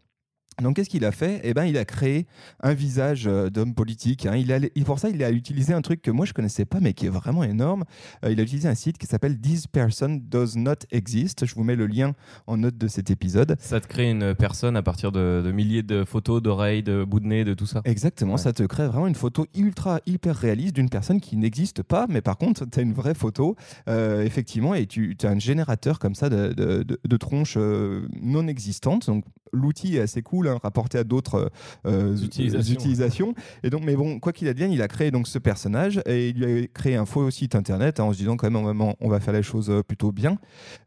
Donc, 0.62 0.76
qu'est-ce 0.76 0.90
qu'il 0.90 1.06
a 1.06 1.12
fait? 1.12 1.40
Eh 1.44 1.54
ben, 1.54 1.66
il 1.66 1.78
a 1.78 1.86
créé 1.86 2.28
un 2.62 2.74
visage 2.74 3.26
euh, 3.26 3.50
d'homme 3.50 3.74
politique. 3.74 4.26
hein. 4.26 4.36
Il 4.36 4.52
a, 4.52 4.60
pour 4.86 5.00
ça, 5.00 5.10
il 5.10 5.24
a 5.24 5.32
utilisé 5.32 5.74
un 5.74 5.82
truc 5.82 6.02
que 6.02 6.12
moi 6.12 6.26
je 6.26 6.34
connaissais 6.34 6.66
pas, 6.66 6.80
mais 6.82 6.94
qui 6.94 7.06
est 7.08 7.10
vraiment 7.10 7.44
énorme. 7.44 7.84
Euh, 8.26 8.32
il 8.32 8.40
a 8.40 8.44
utilisé 8.44 8.68
un 8.68 8.76
site 8.76 8.98
qui 8.98 9.08
s'appelle 9.08 9.40
This 9.40 9.66
Person 9.66 10.20
Does 10.22 10.58
Not 10.58 10.74
Exist. 10.92 11.46
Je 11.46 11.56
vous 11.56 11.64
mets 11.64 11.76
le 11.76 11.88
lien 11.88 12.14
en 12.48 12.58
note 12.58 12.78
de 12.78 12.88
cet 12.88 13.10
épisode. 13.10 13.56
Ça 13.60 13.80
te 13.80 13.88
crée 13.88 14.10
une 14.12 14.36
personne 14.36 14.76
à 14.76 14.84
partir 14.84 15.12
de, 15.12 15.42
de 15.44 15.52
milliers 15.52 15.84
de 15.84 16.04
photos, 16.04 16.42
d'oreilles, 16.44 16.84
de 16.84 17.04
bouts 17.06 17.22
de 17.22 17.28
nez, 17.28 17.44
de 17.44 17.54
tout 17.54 17.66
ça. 17.66 17.82
Exactement, 17.86 18.34
Ouais. 18.34 18.38
ça 18.40 18.54
te 18.54 18.64
crée 18.64 18.88
vraiment 18.88 19.08
une 19.08 19.16
photo 19.16 19.48
ultra, 19.56 20.00
hyper 20.06 20.36
réaliste 20.36 20.76
d'une 20.76 20.90
personne 20.90 21.22
qui 21.22 21.38
n'existe 21.38 21.82
pas, 21.82 22.06
mais 22.08 22.22
par 22.22 22.38
contre, 22.38 22.66
tu 22.70 22.80
as 22.80 22.84
une 22.84 22.94
vraie 22.94 23.16
photo, 23.16 23.56
euh, 23.88 24.24
effectivement, 24.24 24.76
et 24.76 24.86
tu 24.86 25.16
as 25.24 25.30
un 25.30 25.40
générateur 25.40 25.98
comme 25.98 26.14
ça 26.14 26.30
de, 26.30 26.54
de, 26.54 26.84
de- 26.84 27.00
de 27.04 27.18
tronches 27.18 27.56
euh, 27.58 28.06
non 28.22 28.48
existantes. 28.48 29.08
Donc, 29.08 29.24
l'outil 29.54 29.98
est 29.98 30.02
assez 30.02 30.22
cool, 30.22 30.41
hein, 30.48 30.60
rapporté 30.62 30.98
à 30.98 31.04
d'autres 31.04 31.52
euh, 31.86 32.16
Utilisations. 32.18 32.74
utilisations. 32.74 33.36
Et 33.64 33.70
donc, 33.70 33.84
mais 33.84 33.96
bon, 33.96 34.20
quoi 34.20 34.34
qu'il 34.34 34.48
advienne, 34.48 34.72
il 34.72 34.82
a 34.82 34.88
créé 34.88 35.12
donc 35.12 35.28
ce 35.28 35.40
personnage 35.40 36.02
et 36.06 36.30
il 36.30 36.40
lui 36.44 36.64
a 36.64 36.68
créé 36.68 36.96
un 36.96 37.06
faux 37.06 37.30
site 37.32 37.56
internet 37.56 38.00
hein, 38.00 38.04
en 38.06 38.14
se 38.14 38.18
disant 38.18 38.38
quand 38.38 38.50
même, 38.50 38.56
on 38.56 38.74
va, 38.74 38.96
on 39.00 39.10
va 39.10 39.20
faire 39.20 39.34
les 39.34 39.44
choses 39.44 39.70
euh, 39.70 39.84
plutôt 39.84 40.12
bien. 40.12 40.38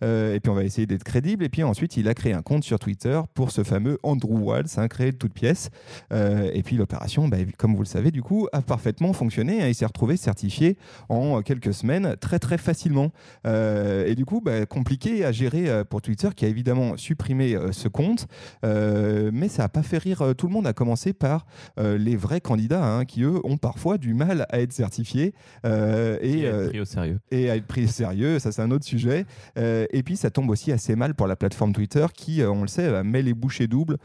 Euh, 0.02 0.34
et 0.34 0.40
puis, 0.40 0.50
on 0.50 0.54
va 0.54 0.64
essayer 0.64 0.87
d'être 0.87 1.04
crédible. 1.04 1.44
Et 1.44 1.49
puis 1.49 1.62
ensuite, 1.62 1.96
il 1.96 2.08
a 2.08 2.14
créé 2.14 2.32
un 2.32 2.42
compte 2.42 2.64
sur 2.64 2.78
Twitter 2.78 3.20
pour 3.34 3.50
ce 3.50 3.62
fameux 3.64 3.99
Andrew 4.02 4.38
Waltz, 4.38 4.78
hein, 4.78 4.88
créé 4.88 5.12
de 5.12 5.16
toutes 5.16 5.34
pièces. 5.34 5.70
Euh, 6.12 6.50
et 6.52 6.62
puis 6.62 6.76
l'opération, 6.76 7.28
bah, 7.28 7.38
comme 7.58 7.75
vous 7.75 7.82
le 7.82 7.87
savez, 7.88 8.11
du 8.11 8.23
coup, 8.23 8.49
a 8.52 8.62
parfaitement 8.62 9.12
fonctionné. 9.12 9.62
hein. 9.62 9.68
Il 9.68 9.75
s'est 9.75 9.87
retrouvé 9.87 10.16
certifié 10.16 10.76
en 11.08 11.42
quelques 11.42 11.75
semaines, 11.75 12.16
très 12.20 12.38
très 12.38 12.58
facilement. 12.58 13.11
Euh, 13.46 14.06
et 14.06 14.14
du 14.14 14.25
coup, 14.25 14.40
bah, 14.40 14.66
compliqué 14.66 15.25
à 15.25 15.32
gérer 15.32 15.68
euh, 15.68 15.84
pour 15.84 16.02
Twitter, 16.02 16.28
qui 16.34 16.44
a 16.44 16.49
évidemment 16.49 16.96
supprimé 16.96 17.54
euh, 17.54 17.73
ce 17.73 17.88
compte. 17.88 18.26
Euh, 18.64 19.30
mais 19.44 19.48
ça 19.48 19.64
n'a 19.64 19.68
pas 19.68 19.82
fait 19.82 19.98
rire 19.98 20.22
euh, 20.22 20.32
tout 20.32 20.46
le 20.46 20.54
monde, 20.54 20.66
à 20.66 20.72
commencer 20.72 21.12
par 21.12 21.44
euh, 21.78 21.98
les 21.98 22.16
vrais 22.16 22.40
candidats 22.40 22.82
hein, 22.82 23.04
qui, 23.04 23.24
eux, 23.24 23.40
ont 23.44 23.58
parfois 23.58 23.98
du 23.98 24.14
mal 24.14 24.46
à 24.48 24.58
être 24.58 24.72
certifiés 24.72 25.34
euh, 25.66 26.16
et, 26.22 26.38
Et 26.38 26.44
être 26.44 26.68
pris 26.70 26.80
au 26.80 26.84
sérieux. 26.86 27.20
et 27.30 27.50
à 27.50 27.56
être 27.56 27.66
pris 27.66 27.84
au 27.84 27.88
sérieux, 27.88 28.38
ça 28.38 28.52
c'est 28.52 28.62
un 28.62 28.70
autre 28.70 28.86
sujet. 28.86 29.26
Et 29.56 30.02
puis 30.02 30.16
ça 30.16 30.30
tombe 30.30 30.48
aussi 30.48 30.72
assez 30.72 30.96
mal 30.96 31.14
pour 31.14 31.26
la 31.26 31.36
plateforme 31.36 31.74
Twitter 31.74 32.06
qui, 32.14 32.42
on 32.42 32.62
le 32.62 32.68
sait, 32.68 33.04
met 33.04 33.20
les 33.20 33.34
bouchées 33.34 33.66
doubles 33.66 33.98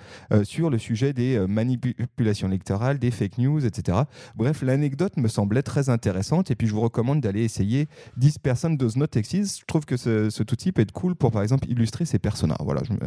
sur 0.44 0.70
le 0.70 0.78
sujet 0.78 1.14
des 1.14 1.40
manipulations 1.48 2.50
électorales, 2.50 3.00
des 3.00 3.12
fake 3.12 3.38
news, 3.38 3.66
etc. 3.66 4.00
Bref, 4.36 4.62
l'anecdote 4.62 5.16
me 5.16 5.30
semblait 5.30 5.62
très 5.62 5.88
intéressante 5.88 6.52
et 6.52 6.56
puis 6.56 6.68
je 6.68 6.74
vous 6.74 6.82
recommande 6.82 7.22
d'aller 7.22 7.44
essayer 7.44 7.88
10 8.18 8.40
personnes 8.40 8.76
does 8.76 8.98
not 8.98 9.08
exist. 9.16 9.62
Je 9.62 9.66
trouve 9.66 9.86
que 9.86 9.96
ce, 9.96 10.30
ce 10.30 10.44
tout 10.44 10.58
type 10.58 10.80
est 10.80 10.92
cool 10.92 11.16
pour 11.16 11.32
par 11.32 11.44
exemple 11.44 11.70
illustrer 11.70 12.04
ses 12.04 12.20
personnages. 12.20 12.58
Voilà, 12.60 12.82
je 12.86 12.92
me... 12.92 13.00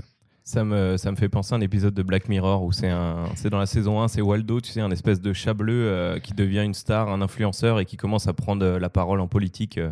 Ça 0.44 0.64
me, 0.64 0.96
me 1.10 1.16
fait 1.16 1.28
penser 1.28 1.54
à 1.54 1.56
un 1.56 1.60
épisode 1.60 1.94
de 1.94 2.02
Black 2.02 2.28
Mirror 2.28 2.64
où 2.64 2.72
c'est 2.72 2.88
dans 2.88 3.58
la 3.58 3.66
saison 3.66 4.00
1, 4.02 4.08
c'est 4.08 4.20
Waldo, 4.20 4.60
tu 4.60 4.70
sais, 4.72 4.80
un 4.80 4.90
espèce 4.90 5.20
de 5.20 5.32
chat 5.32 5.54
bleu 5.54 5.86
euh, 5.86 6.18
qui 6.18 6.34
devient 6.34 6.62
une 6.64 6.74
star, 6.74 7.08
un 7.08 7.22
influenceur 7.22 7.78
et 7.78 7.84
qui 7.84 7.96
commence 7.96 8.26
à 8.26 8.32
prendre 8.32 8.64
euh, 8.66 8.78
la 8.80 8.90
parole 8.90 9.20
en 9.20 9.28
politique. 9.28 9.78
euh, 9.78 9.90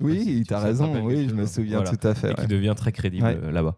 Oui, 0.00 0.22
si 0.22 0.42
tu 0.44 0.54
as 0.54 0.60
raison, 0.60 0.94
oui, 1.04 1.26
je 1.28 1.34
me 1.34 1.44
souviens 1.44 1.78
Voilà. 1.80 1.90
tout 1.96 2.06
à 2.06 2.14
fait. 2.14 2.30
et 2.30 2.34
qui 2.34 2.46
devient 2.46 2.74
très 2.76 2.92
crédible 2.92 3.24
Ouais. 3.26 3.36
euh, 3.42 3.50
là-bas. 3.50 3.74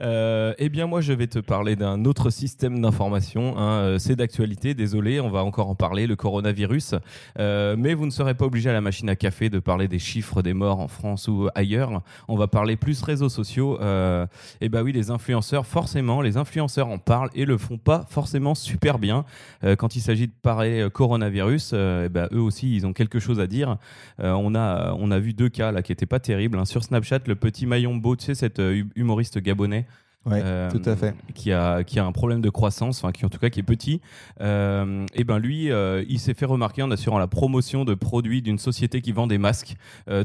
Euh, 0.00 0.52
eh 0.58 0.68
bien, 0.68 0.88
moi, 0.88 1.00
je 1.00 1.12
vais 1.12 1.28
te 1.28 1.38
parler 1.38 1.76
d'un 1.76 2.04
autre 2.06 2.30
système 2.30 2.80
d'information. 2.80 3.56
hein, 3.56 3.70
euh, 3.82 3.98
c'est 4.00 4.16
d'actualité, 4.16 4.74
désolé, 4.74 5.20
on 5.20 5.30
va 5.30 5.44
encore 5.44 5.68
en 5.70 5.76
parler, 5.76 6.08
le 6.08 6.16
coronavirus. 6.16 6.96
Euh, 7.38 7.76
mais 7.78 7.94
vous 7.94 8.04
ne 8.04 8.10
serez 8.10 8.34
pas 8.34 8.46
obligé 8.46 8.68
à 8.68 8.72
la 8.72 8.80
machine 8.80 9.08
à 9.08 9.14
café 9.14 9.48
de 9.48 9.60
parler 9.60 9.86
des 9.86 10.00
chiffres 10.00 10.42
des 10.42 10.54
morts 10.54 10.80
en 10.80 10.88
France 10.88 11.28
ou 11.28 11.46
ailleurs. 11.54 12.02
On 12.26 12.36
va 12.36 12.48
parler 12.48 12.74
plus 12.74 13.00
réseaux 13.02 13.28
sociaux. 13.28 13.78
Euh, 13.80 14.26
et 14.60 14.68
bah 14.68 14.82
oui, 14.82 14.90
les 14.90 15.12
influenceurs, 15.12 15.66
forcément, 15.66 16.20
les 16.20 16.36
influenceurs 16.36 16.88
en 16.88 16.98
parlent 16.98 17.30
et 17.36 17.44
le 17.44 17.56
font 17.58 17.78
pas 17.78 18.06
forcément 18.10 18.56
super 18.56 18.98
bien. 18.98 19.24
Quand 19.78 19.94
il 19.94 20.00
s'agit 20.00 20.26
de 20.26 20.32
parler 20.42 20.88
coronavirus, 20.92 21.74
eh 21.74 22.08
ben, 22.08 22.26
eux 22.32 22.40
aussi, 22.40 22.74
ils 22.74 22.88
ont 22.88 22.92
quelque 22.92 23.20
chose 23.20 23.38
à 23.38 23.46
dire. 23.46 23.76
On, 24.18 24.56
a, 24.56 24.94
on 24.98 25.12
a 25.12 25.18
vu 25.20 25.32
deux 25.32 25.48
cas 25.48 25.59
qui 25.82 25.92
étaient 25.92 26.06
pas 26.06 26.20
terribles. 26.20 26.58
hein. 26.58 26.64
Sur 26.64 26.82
Snapchat, 26.84 27.20
le 27.26 27.34
petit 27.36 27.66
Maillon 27.66 27.94
Beau, 27.96 28.16
tu 28.16 28.24
sais, 28.26 28.34
cet 28.34 28.58
euh, 28.58 28.72
hu- 28.72 28.90
humoriste 28.96 29.38
gabonais 29.38 29.86
Ouais, 30.26 30.42
euh, 30.44 30.70
tout 30.70 30.82
à 30.84 30.96
fait. 30.96 31.14
qui 31.34 31.50
a 31.50 31.82
qui 31.82 31.98
a 31.98 32.04
un 32.04 32.12
problème 32.12 32.42
de 32.42 32.50
croissance, 32.50 33.02
enfin 33.02 33.10
qui 33.10 33.24
en 33.24 33.30
tout 33.30 33.38
cas 33.38 33.48
qui 33.48 33.60
est 33.60 33.62
petit. 33.62 34.02
Euh, 34.42 35.06
et 35.14 35.24
ben 35.24 35.38
lui, 35.38 35.72
euh, 35.72 36.04
il 36.10 36.18
s'est 36.18 36.34
fait 36.34 36.44
remarquer 36.44 36.82
en 36.82 36.90
assurant 36.90 37.18
la 37.18 37.26
promotion 37.26 37.86
de 37.86 37.94
produits 37.94 38.42
d'une 38.42 38.58
société 38.58 39.00
qui 39.00 39.12
vend 39.12 39.26
des 39.26 39.38
masques 39.38 39.76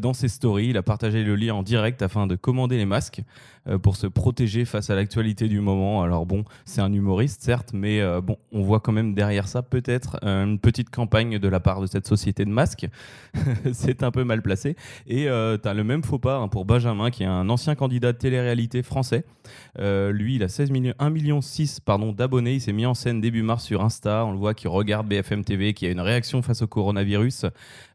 dans 0.01 0.13
ses 0.13 0.27
stories. 0.27 0.67
Il 0.69 0.77
a 0.77 0.83
partagé 0.83 1.23
le 1.23 1.35
lien 1.35 1.53
en 1.53 1.63
direct 1.63 2.01
afin 2.01 2.27
de 2.27 2.35
commander 2.35 2.75
les 2.77 2.85
masques 2.85 3.21
pour 3.81 3.95
se 3.95 4.05
protéger 4.05 4.65
face 4.65 4.89
à 4.89 4.95
l'actualité 4.95 5.47
du 5.47 5.61
moment. 5.61 6.03
Alors 6.03 6.25
bon, 6.25 6.43
c'est 6.65 6.81
un 6.81 6.91
humoriste 6.91 7.41
certes, 7.41 7.71
mais 7.73 8.01
bon, 8.21 8.37
on 8.51 8.63
voit 8.63 8.79
quand 8.81 8.91
même 8.91 9.13
derrière 9.13 9.47
ça 9.47 9.61
peut-être 9.61 10.17
une 10.23 10.59
petite 10.59 10.89
campagne 10.89 11.39
de 11.39 11.47
la 11.47 11.59
part 11.59 11.81
de 11.81 11.87
cette 11.87 12.07
société 12.07 12.43
de 12.43 12.49
masques. 12.49 12.87
c'est 13.73 14.03
un 14.03 14.11
peu 14.11 14.23
mal 14.23 14.41
placé. 14.41 14.75
Et 15.07 15.23
tu 15.23 15.67
as 15.69 15.73
le 15.73 15.83
même 15.83 16.03
faux 16.03 16.19
pas 16.19 16.37
hein, 16.37 16.47
pour 16.47 16.65
Benjamin, 16.65 17.11
qui 17.11 17.23
est 17.23 17.27
un 17.27 17.49
ancien 17.49 17.75
candidat 17.75 18.11
de 18.11 18.17
télé-réalité 18.17 18.83
français. 18.83 19.23
Euh, 19.85 20.11
lui, 20.11 20.35
il 20.35 20.43
a 20.43 20.49
16 20.49 20.71
millions, 20.71 20.93
1 20.99 21.09
million 21.11 21.41
6 21.41 21.79
pardon, 21.79 22.11
d'abonnés. 22.11 22.55
Il 22.55 22.61
s'est 22.61 22.73
mis 22.73 22.85
en 22.85 22.93
scène 22.93 23.21
début 23.21 23.43
mars 23.43 23.63
sur 23.63 23.83
Insta. 23.83 24.25
On 24.25 24.31
le 24.31 24.37
voit 24.37 24.53
qui 24.53 24.67
regarde 24.67 25.07
BFM 25.07 25.43
TV, 25.43 25.73
qui 25.73 25.85
a 25.85 25.91
une 25.91 25.99
réaction 25.99 26.41
face 26.41 26.61
au 26.61 26.67
coronavirus, 26.67 27.45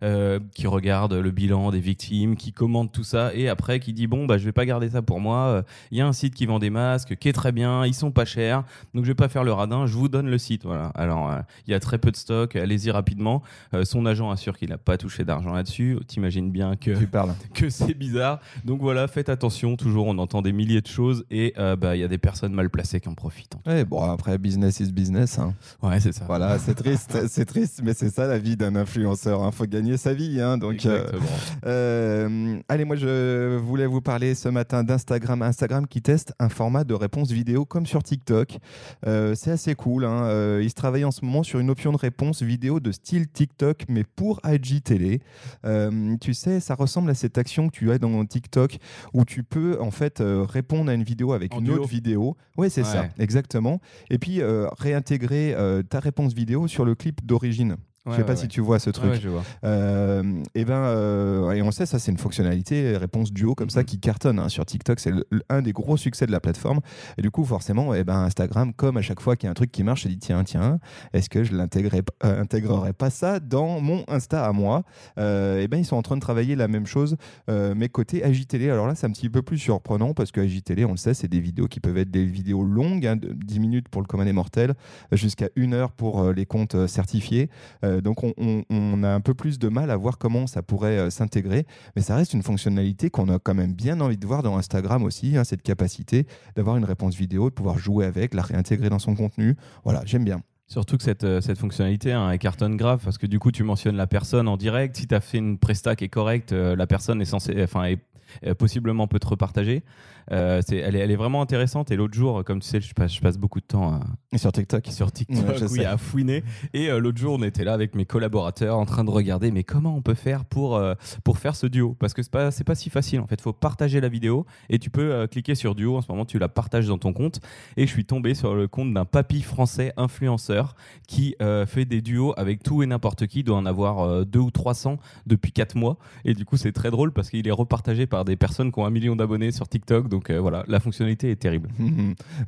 euh, 0.03 0.39
qui 0.55 0.67
regarde 0.67 1.13
le 1.15 1.31
bilan 1.31 1.71
des 1.71 1.81
victimes, 1.81 2.37
qui 2.37 2.53
commente 2.53 2.93
tout 2.93 3.05
ça, 3.05 3.35
et 3.35 3.49
après 3.49 3.81
qui 3.81 3.93
dit 3.93 4.07
bon 4.07 4.27
bah 4.27 4.39
je 4.39 4.45
vais 4.45 4.53
pas 4.53 4.65
garder 4.65 4.91
ça 4.91 5.03
pour 5.03 5.21
moi. 5.21 5.39
Euh, 5.39 5.63
Il 5.91 5.99
y 5.99 6.01
a 6.01 6.07
un 6.07 6.13
site 6.13 6.35
qui 6.35 6.47
vend 6.47 6.59
des 6.59 6.71
masques, 6.71 7.17
qui 7.17 7.29
est 7.29 7.33
très 7.33 7.53
bien, 7.53 7.85
ils 7.85 7.95
sont 7.95 8.13
pas 8.13 8.25
chers, 8.25 8.65
donc 8.95 9.05
je 9.05 9.11
vais 9.11 9.15
pas 9.15 9.29
faire 9.29 9.45
le 9.45 9.53
radin. 9.53 9.87
Je 9.87 9.95
vous 9.95 10.09
donne 10.09 10.29
le 10.29 10.39
site. 10.39 10.65
Voilà. 10.65 10.93
Alors 10.95 11.31
euh, 11.31 11.41
il 11.67 11.73
y 11.73 11.75
a 11.75 11.81
très 11.81 11.99
peu 11.99 12.11
de 12.11 12.17
stock. 12.17 12.57
Allez-y 12.57 12.91
rapidement. 12.91 13.43
Euh, 13.75 13.85
son 13.85 14.07
agent 14.07 14.31
assure 14.31 14.57
qu'il 14.57 14.71
n'a 14.71 14.79
pas 14.79 14.97
touché 14.97 15.25
d'argent 15.25 15.53
là-dessus. 15.53 15.99
T'imagines 16.07 16.51
bien 16.51 16.77
que 16.77 16.97
Tu 16.97 17.07
parles. 17.07 17.35
que 17.55 17.71
c'est 17.71 17.95
bizarre. 17.95 18.41
Donc 18.65 18.81
voilà, 18.81 19.09
faites 19.09 19.29
attention. 19.29 19.77
Toujours, 19.77 20.07
on 20.07 20.19
entend 20.19 20.43
des 20.43 20.53
milliers 20.53 20.81
de 20.81 20.87
choses 20.87 21.25
et 21.31 21.55
euh, 21.59 21.77
bah, 21.81 21.97
il 21.97 22.01
y 22.01 22.05
a 22.05 22.09
des 22.09 22.19
personnes 22.19 22.53
mal 22.53 22.71
placées 22.71 23.01
qui 23.01 23.09
en 23.09 23.15
profitent. 23.15 23.55
Ouais, 23.67 23.85
bon, 23.85 24.03
après, 24.03 24.39
business 24.39 24.81
is 24.81 24.93
business. 24.93 25.39
hein. 25.39 25.55
Ouais, 25.83 25.99
c'est 26.01 26.13
ça. 26.13 26.25
Voilà, 26.27 26.59
c'est 26.59 26.75
triste, 26.75 27.17
c'est 27.29 27.45
triste, 27.47 27.81
mais 27.83 27.95
c'est 27.95 28.11
ça 28.11 28.27
la 28.27 28.39
vie 28.39 28.57
d'un 28.57 28.77
influenceur. 28.77 29.41
Il 29.47 29.53
faut 29.53 29.67
gagner 29.67 29.97
sa 29.97 30.13
vie. 30.15 30.41
hein, 30.41 30.59
donc, 30.59 30.85
euh, 30.87 30.99
Exactement. 31.01 31.27
euh, 31.67 32.59
allez, 32.69 32.85
moi 32.85 32.97
je 32.97 33.57
voulais 33.57 33.87
vous 33.87 34.01
parler 34.01 34.35
ce 34.35 34.49
matin 34.49 34.85
d'Instagram. 34.85 35.43
Instagram 35.43 35.87
qui 35.87 36.03
teste 36.03 36.35
un 36.39 36.49
format 36.49 36.85
de 36.85 36.95
réponse 36.95 37.31
vidéo 37.31 37.65
comme 37.65 37.87
sur 37.87 38.03
TikTok. 38.03 38.59
Euh, 39.07 39.35
c'est 39.35 39.51
assez 39.51 39.75
cool. 39.75 40.05
Hein. 40.05 40.25
Euh, 40.25 40.61
il 40.63 40.69
se 40.71 40.75
travaille 40.75 41.05
en 41.05 41.11
ce 41.11 41.25
moment 41.25 41.43
sur 41.43 41.59
une 41.61 41.71
option 41.71 41.93
de 41.93 41.97
réponse 41.97 42.43
vidéo 42.43 42.81
de 42.81 42.93
style 42.93 43.29
TikTok, 43.29 43.85
mais 43.89 44.05
pour 44.05 44.41
IGTV. 44.45 45.21
Euh, 45.65 46.17
tu 46.21 46.35
sais, 46.35 46.61
ça 46.61 46.75
ressemble 46.75 47.11
à 47.11 47.15
cette 47.15 47.39
action 47.39 47.69
que 47.69 47.73
tu 47.77 47.91
as 47.91 47.99
dans 47.99 48.25
TikTok 48.25 48.79
où 49.15 49.25
tu 49.25 49.43
peux 49.43 49.79
en 49.81 49.91
fait 49.91 50.23
répondre 50.23 50.91
à 50.91 50.95
une 50.95 51.03
vidéo 51.05 51.33
avec 51.33 51.55
En 51.55 51.61
une. 51.61 51.70
Autre 51.73 51.89
vidéo. 51.89 52.37
Oui, 52.57 52.71
c'est 52.71 52.85
ça, 52.85 53.09
exactement. 53.19 53.81
Et 54.11 54.19
puis 54.19 54.41
euh, 54.41 54.69
réintégrer 54.79 55.55
euh, 55.55 55.83
ta 55.83 56.01
réponse 56.01 56.33
vidéo 56.33 56.69
sur 56.69 56.85
le 56.85 56.95
clip 56.95 57.25
d'origine. 57.25 57.77
Je 58.07 58.11
Ouais, 58.13 58.17
sais 58.17 58.25
pas 58.25 58.31
ouais, 58.33 58.37
si 58.37 58.49
tu 58.49 58.63
vois 58.63 58.79
ce 58.79 58.89
truc. 58.89 59.13
Je 59.21 59.29
vois. 59.29 59.43
Euh, 59.63 60.43
et 60.55 60.65
ben, 60.65 60.73
euh, 60.75 61.51
et 61.53 61.61
on 61.61 61.71
sait, 61.71 61.85
ça 61.85 61.99
c'est 61.99 62.11
une 62.11 62.17
fonctionnalité 62.19 62.97
réponse 62.97 63.31
duo 63.31 63.55
comme 63.55 63.69
ça 63.69 63.81
Mhm. 63.81 63.85
qui 63.87 64.01
cartonne 64.01 64.39
hein, 64.39 64.49
sur 64.49 64.65
TikTok. 64.65 64.99
C'est 65.01 65.13
un 65.51 65.61
des 65.61 65.73
gros 65.73 65.99
succès 65.99 66.25
de 66.27 66.33
la 66.33 66.41
plateforme. 66.41 66.81
Et 67.19 67.23
du 67.23 67.31
coup, 67.31 67.45
forcément, 67.45 67.93
et 67.95 68.03
ben 68.03 68.17
Instagram, 68.23 68.73
comme 68.73 68.97
à 68.97 69.03
chaque 69.03 69.21
fois 69.21 69.37
qu'il 69.37 69.47
y 69.47 69.49
a 69.49 69.51
un 69.51 69.55
truc 69.55 69.71
qui 69.71 69.85
marche, 69.85 70.05
se 70.05 70.09
dit 70.09 70.19
tiens, 70.19 70.43
tiens, 70.45 70.79
est-ce 71.13 71.29
que 71.29 71.45
je 71.45 71.55
l'intégrerai 71.55 72.01
euh, 72.25 72.93
pas 72.97 73.11
ça 73.11 73.39
dans 73.39 73.81
mon 73.81 74.03
Insta 74.09 74.47
à 74.47 74.53
moi? 74.53 74.83
Euh, 75.19 75.61
Et 75.61 75.69
ben 75.69 75.77
ils 75.77 75.85
sont 75.85 75.97
en 75.97 76.03
train 76.03 76.17
de 76.17 76.23
travailler 76.23 76.57
la 76.57 76.69
même 76.69 76.87
chose, 76.87 77.17
mais 77.49 77.89
côté 77.91 78.25
AJTélé. 78.25 78.71
Alors 78.71 78.87
là, 78.87 78.95
c'est 78.95 79.07
un 79.07 79.11
petit 79.13 79.29
peu 79.29 79.43
plus 79.43 79.59
surprenant 79.59 80.15
parce 80.15 80.33
que 80.33 80.41
on 80.87 80.91
le 80.93 80.97
sait, 80.97 81.13
c'est 81.15 81.29
des 81.29 81.41
vidéos 81.41 81.67
qui 81.69 81.81
peuvent 81.81 81.99
être 81.99 82.11
des 82.11 82.25
vidéos 82.25 82.63
longues, 82.63 83.07
hein, 83.07 83.17
de 83.17 83.33
10 83.35 83.61
minutes 83.61 83.89
pour 83.89 84.01
le 84.01 84.07
commun 84.07 84.25
des 84.25 84.33
mortels, 84.33 84.75
jusqu'à 85.13 85.49
une 85.57 85.75
heure 85.75 85.93
pour 85.93 86.33
les 86.33 86.47
comptes 86.47 86.87
certifiés. 86.87 87.51
Euh, 87.91 88.01
donc 88.01 88.23
on, 88.23 89.03
a 89.03 89.09
un 89.09 89.21
peu 89.21 89.35
plus 89.35 89.59
de 89.59 89.69
mal 89.69 89.91
à 89.91 89.97
voir 89.97 90.19
comment 90.19 90.47
ça 90.47 90.63
pourrait 90.63 90.99
euh, 90.99 91.11
s'intégrer, 91.11 91.67
mais 91.97 92.03
ça 92.03 92.17
reste 92.17 92.35
une 92.35 92.43
fonctionnalité 92.43 93.11
qu'on 93.11 93.29
a 93.29 93.39
quand 93.39 93.55
même 93.55 93.73
bien 93.73 94.01
envie 94.01 94.17
de 94.17 94.27
voir 94.27 94.43
dans 94.43 94.57
Instagram 94.57 95.03
aussi, 95.03 95.37
hein, 95.37 95.45
cette 95.45 95.63
capacité 95.63 96.27
d'avoir 96.57 96.77
une 96.77 96.85
réponse 96.85 97.15
vidéo, 97.15 97.51
de 97.51 97.55
pouvoir 97.55 97.79
jouer 97.79 98.07
avec, 98.07 98.35
la 98.35 98.43
réintégrer 98.43 98.89
dans 98.89 98.99
son 98.99 99.15
contenu. 99.15 99.57
Voilà, 99.85 100.03
j'aime 100.05 100.25
bien. 100.25 100.41
Surtout 100.71 100.97
que 100.97 101.03
cette, 101.03 101.25
euh, 101.25 101.41
cette 101.41 101.59
fonctionnalité 101.59 102.13
hein, 102.13 102.31
elle 102.31 102.39
cartonne 102.39 102.77
grave 102.77 103.01
parce 103.03 103.19
que 103.19 103.27
du 103.27 103.41
coup 103.41 103.51
tu 103.51 103.65
mentionnes 103.65 103.97
la 103.97 104.07
personne 104.07 104.47
en 104.47 104.57
direct. 104.57 104.97
Si 104.97 105.09
tu 105.09 105.15
as 105.17 105.21
fait 105.21 105.39
une 105.39 105.59
presta 105.59 105.97
qui 105.97 106.05
est 106.05 106.09
correcte, 106.09 106.53
euh, 106.53 106.77
la 106.77 106.87
personne 106.87 107.21
est 107.21 107.25
censée, 107.25 107.61
enfin, 107.61 107.87
est, 107.87 107.99
euh, 108.47 108.55
possiblement 108.55 109.09
peut 109.09 109.19
te 109.19 109.27
repartager. 109.27 109.83
Euh, 110.31 110.63
c'est, 110.65 110.77
elle, 110.77 110.95
est, 110.95 111.01
elle 111.01 111.11
est 111.11 111.17
vraiment 111.17 111.43
intéressante. 111.43 111.91
Et 111.91 111.97
l'autre 111.97 112.15
jour, 112.15 112.45
comme 112.45 112.61
tu 112.61 112.69
sais, 112.69 112.81
je 112.81 112.95
passe, 112.95 113.13
je 113.13 113.21
passe 113.21 113.37
beaucoup 113.37 113.59
de 113.59 113.65
temps 113.65 113.95
à, 113.95 114.01
Et 114.33 114.39
sur 114.39 114.53
TikTok. 114.53 114.87
sur 114.87 115.11
TikTok 115.11 115.71
Ouais, 115.73 115.85
a 115.85 115.93
à 115.95 115.97
fouiner. 115.97 116.45
Et 116.73 116.89
l'autre 116.89 117.19
jour, 117.19 117.35
on 117.37 117.43
était 117.43 117.65
là 117.65 117.73
avec 117.73 117.97
mes 117.97 118.05
collaborateurs 118.05 118.79
en 118.79 118.85
train 118.87 119.03
de 119.03 119.11
regarder, 119.11 119.51
mais 119.51 119.65
comment 119.65 119.97
on 119.97 120.03
peut 120.03 120.15
faire 120.15 120.45
pour, 120.45 120.81
pour 121.25 121.39
faire 121.39 121.57
ce 121.57 121.67
duo? 121.67 121.97
Parce 121.99 122.15
que 122.15 122.23
c'est 122.23 122.31
pas, 122.31 122.53
c'est 122.53 122.63
pas 122.63 122.77
si 122.77 122.91
facile 122.91 123.19
en 123.19 123.27
fait. 123.27 123.37
Il 123.41 123.43
faut 123.43 123.53
partager 123.53 124.01
la 124.01 124.09
vidéo 124.09 124.47
et 124.69 124.79
tu 124.79 124.89
peux 124.89 125.27
cliquer 125.27 125.57
sur 125.57 125.75
duo. 125.75 125.97
En 125.97 126.01
ce 126.01 126.07
moment, 126.13 126.25
tu 126.25 126.39
la 126.39 126.49
partages 126.49 126.87
dans 126.87 126.99
ton 126.99 127.13
compte. 127.13 127.41
Et 127.77 127.89
je 127.89 127.93
suis 127.93 128.05
tombé 128.05 128.35
sur 128.35 128.55
le 128.55 128.69
compte 128.69 128.95
d'un 128.95 129.07
papy 129.07 129.43
français 129.43 129.93
influenceur 129.97 130.60
qui 131.09 131.35
euh, 131.43 131.67
fait 131.67 131.85
des 131.85 132.01
duos 132.01 132.33
avec 132.37 132.63
tout 132.63 132.83
et 132.83 132.87
n'importe 132.87 133.27
qui. 133.27 133.41
Il 133.41 133.45
doit 133.45 133.57
en 133.57 133.67
avoir 133.67 134.01
euh, 134.01 134.25
deux 134.25 134.39
ou 134.41 134.51
300 134.51 134.99
depuis 135.27 135.53
4 135.53 135.75
mois. 135.77 135.97
Et 136.25 136.35
du 136.35 136.45
coup, 136.45 136.57
c'est 136.57 136.73
très 136.73 136.91
drôle 136.91 137.13
parce 137.13 137.31
qu'il 137.31 137.47
est 137.47 137.51
repartagé 137.53 138.07
par 138.07 138.25
des 138.25 138.37
personnes 138.37 138.71
qui 138.73 138.79
ont 138.79 138.87
un 138.87 138.91
million 138.91 139.17
d'abonnés 139.17 139.51
sur 139.53 139.69
TikTok. 139.69 140.09
Donc 140.09 140.31
euh, 140.31 140.39
voilà, 140.41 140.65
la 140.69 140.81
fonctionnalité 140.81 141.31
est 141.31 141.37
terrible. 141.37 141.69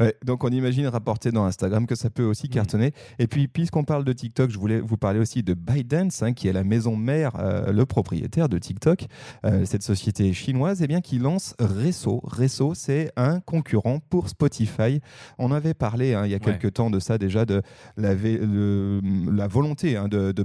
Ouais, 0.01 0.15
donc 0.25 0.43
on 0.45 0.49
imagine 0.49 0.87
rapporter 0.87 1.31
dans 1.33 1.45
Instagram 1.45 1.87
que 1.87 1.95
ça 1.95 2.09
peut 2.11 2.25
aussi 2.25 2.49
cartonner. 2.49 2.93
Et 3.19 3.27
puis 3.27 3.49
puisqu'on 3.49 3.85
parle 3.85 4.05
de 4.05 4.13
TikTok, 4.13 4.51
je 4.51 4.59
voulais 4.59 4.81
vous 4.81 4.97
parler 4.97 5.19
aussi 5.21 5.43
de 5.43 5.55
ByteDance, 5.55 6.23
hein, 6.23 6.33
qui 6.33 6.49
est 6.49 6.53
la 6.53 6.65
maison 6.65 6.97
mère, 6.97 7.33
euh, 7.39 7.73
le 7.73 7.85
propriétaire 7.87 8.49
de 8.49 8.59
TikTok, 8.59 9.07
cette 9.65 9.83
société 9.83 10.33
chinoise, 10.33 10.83
et 10.83 10.87
bien 10.87 11.01
qui 11.01 11.19
lance 11.19 11.55
Resso. 11.59 12.21
Resso, 12.25 12.75
c'est 12.75 13.13
un 13.17 13.41
concurrent 13.41 14.01
pour 14.11 14.29
Spotify. 14.29 15.01
On 15.39 15.53
avait 15.53 15.75
parlé 15.75 16.15
hein, 16.15 16.25
il 16.25 16.31
y 16.31 16.35
a 16.35 16.39
Ouais. 16.39 16.59
quelques 16.59 16.75
temps 16.75 16.91
de 16.91 16.99
ça 16.99 17.19
déjà 17.19 17.45
de 17.45 17.63
le- 18.11 19.01
la 19.35 19.47
volonté 19.47 19.97
hein, 19.97 20.09
de, 20.09 20.33
de 20.33 20.43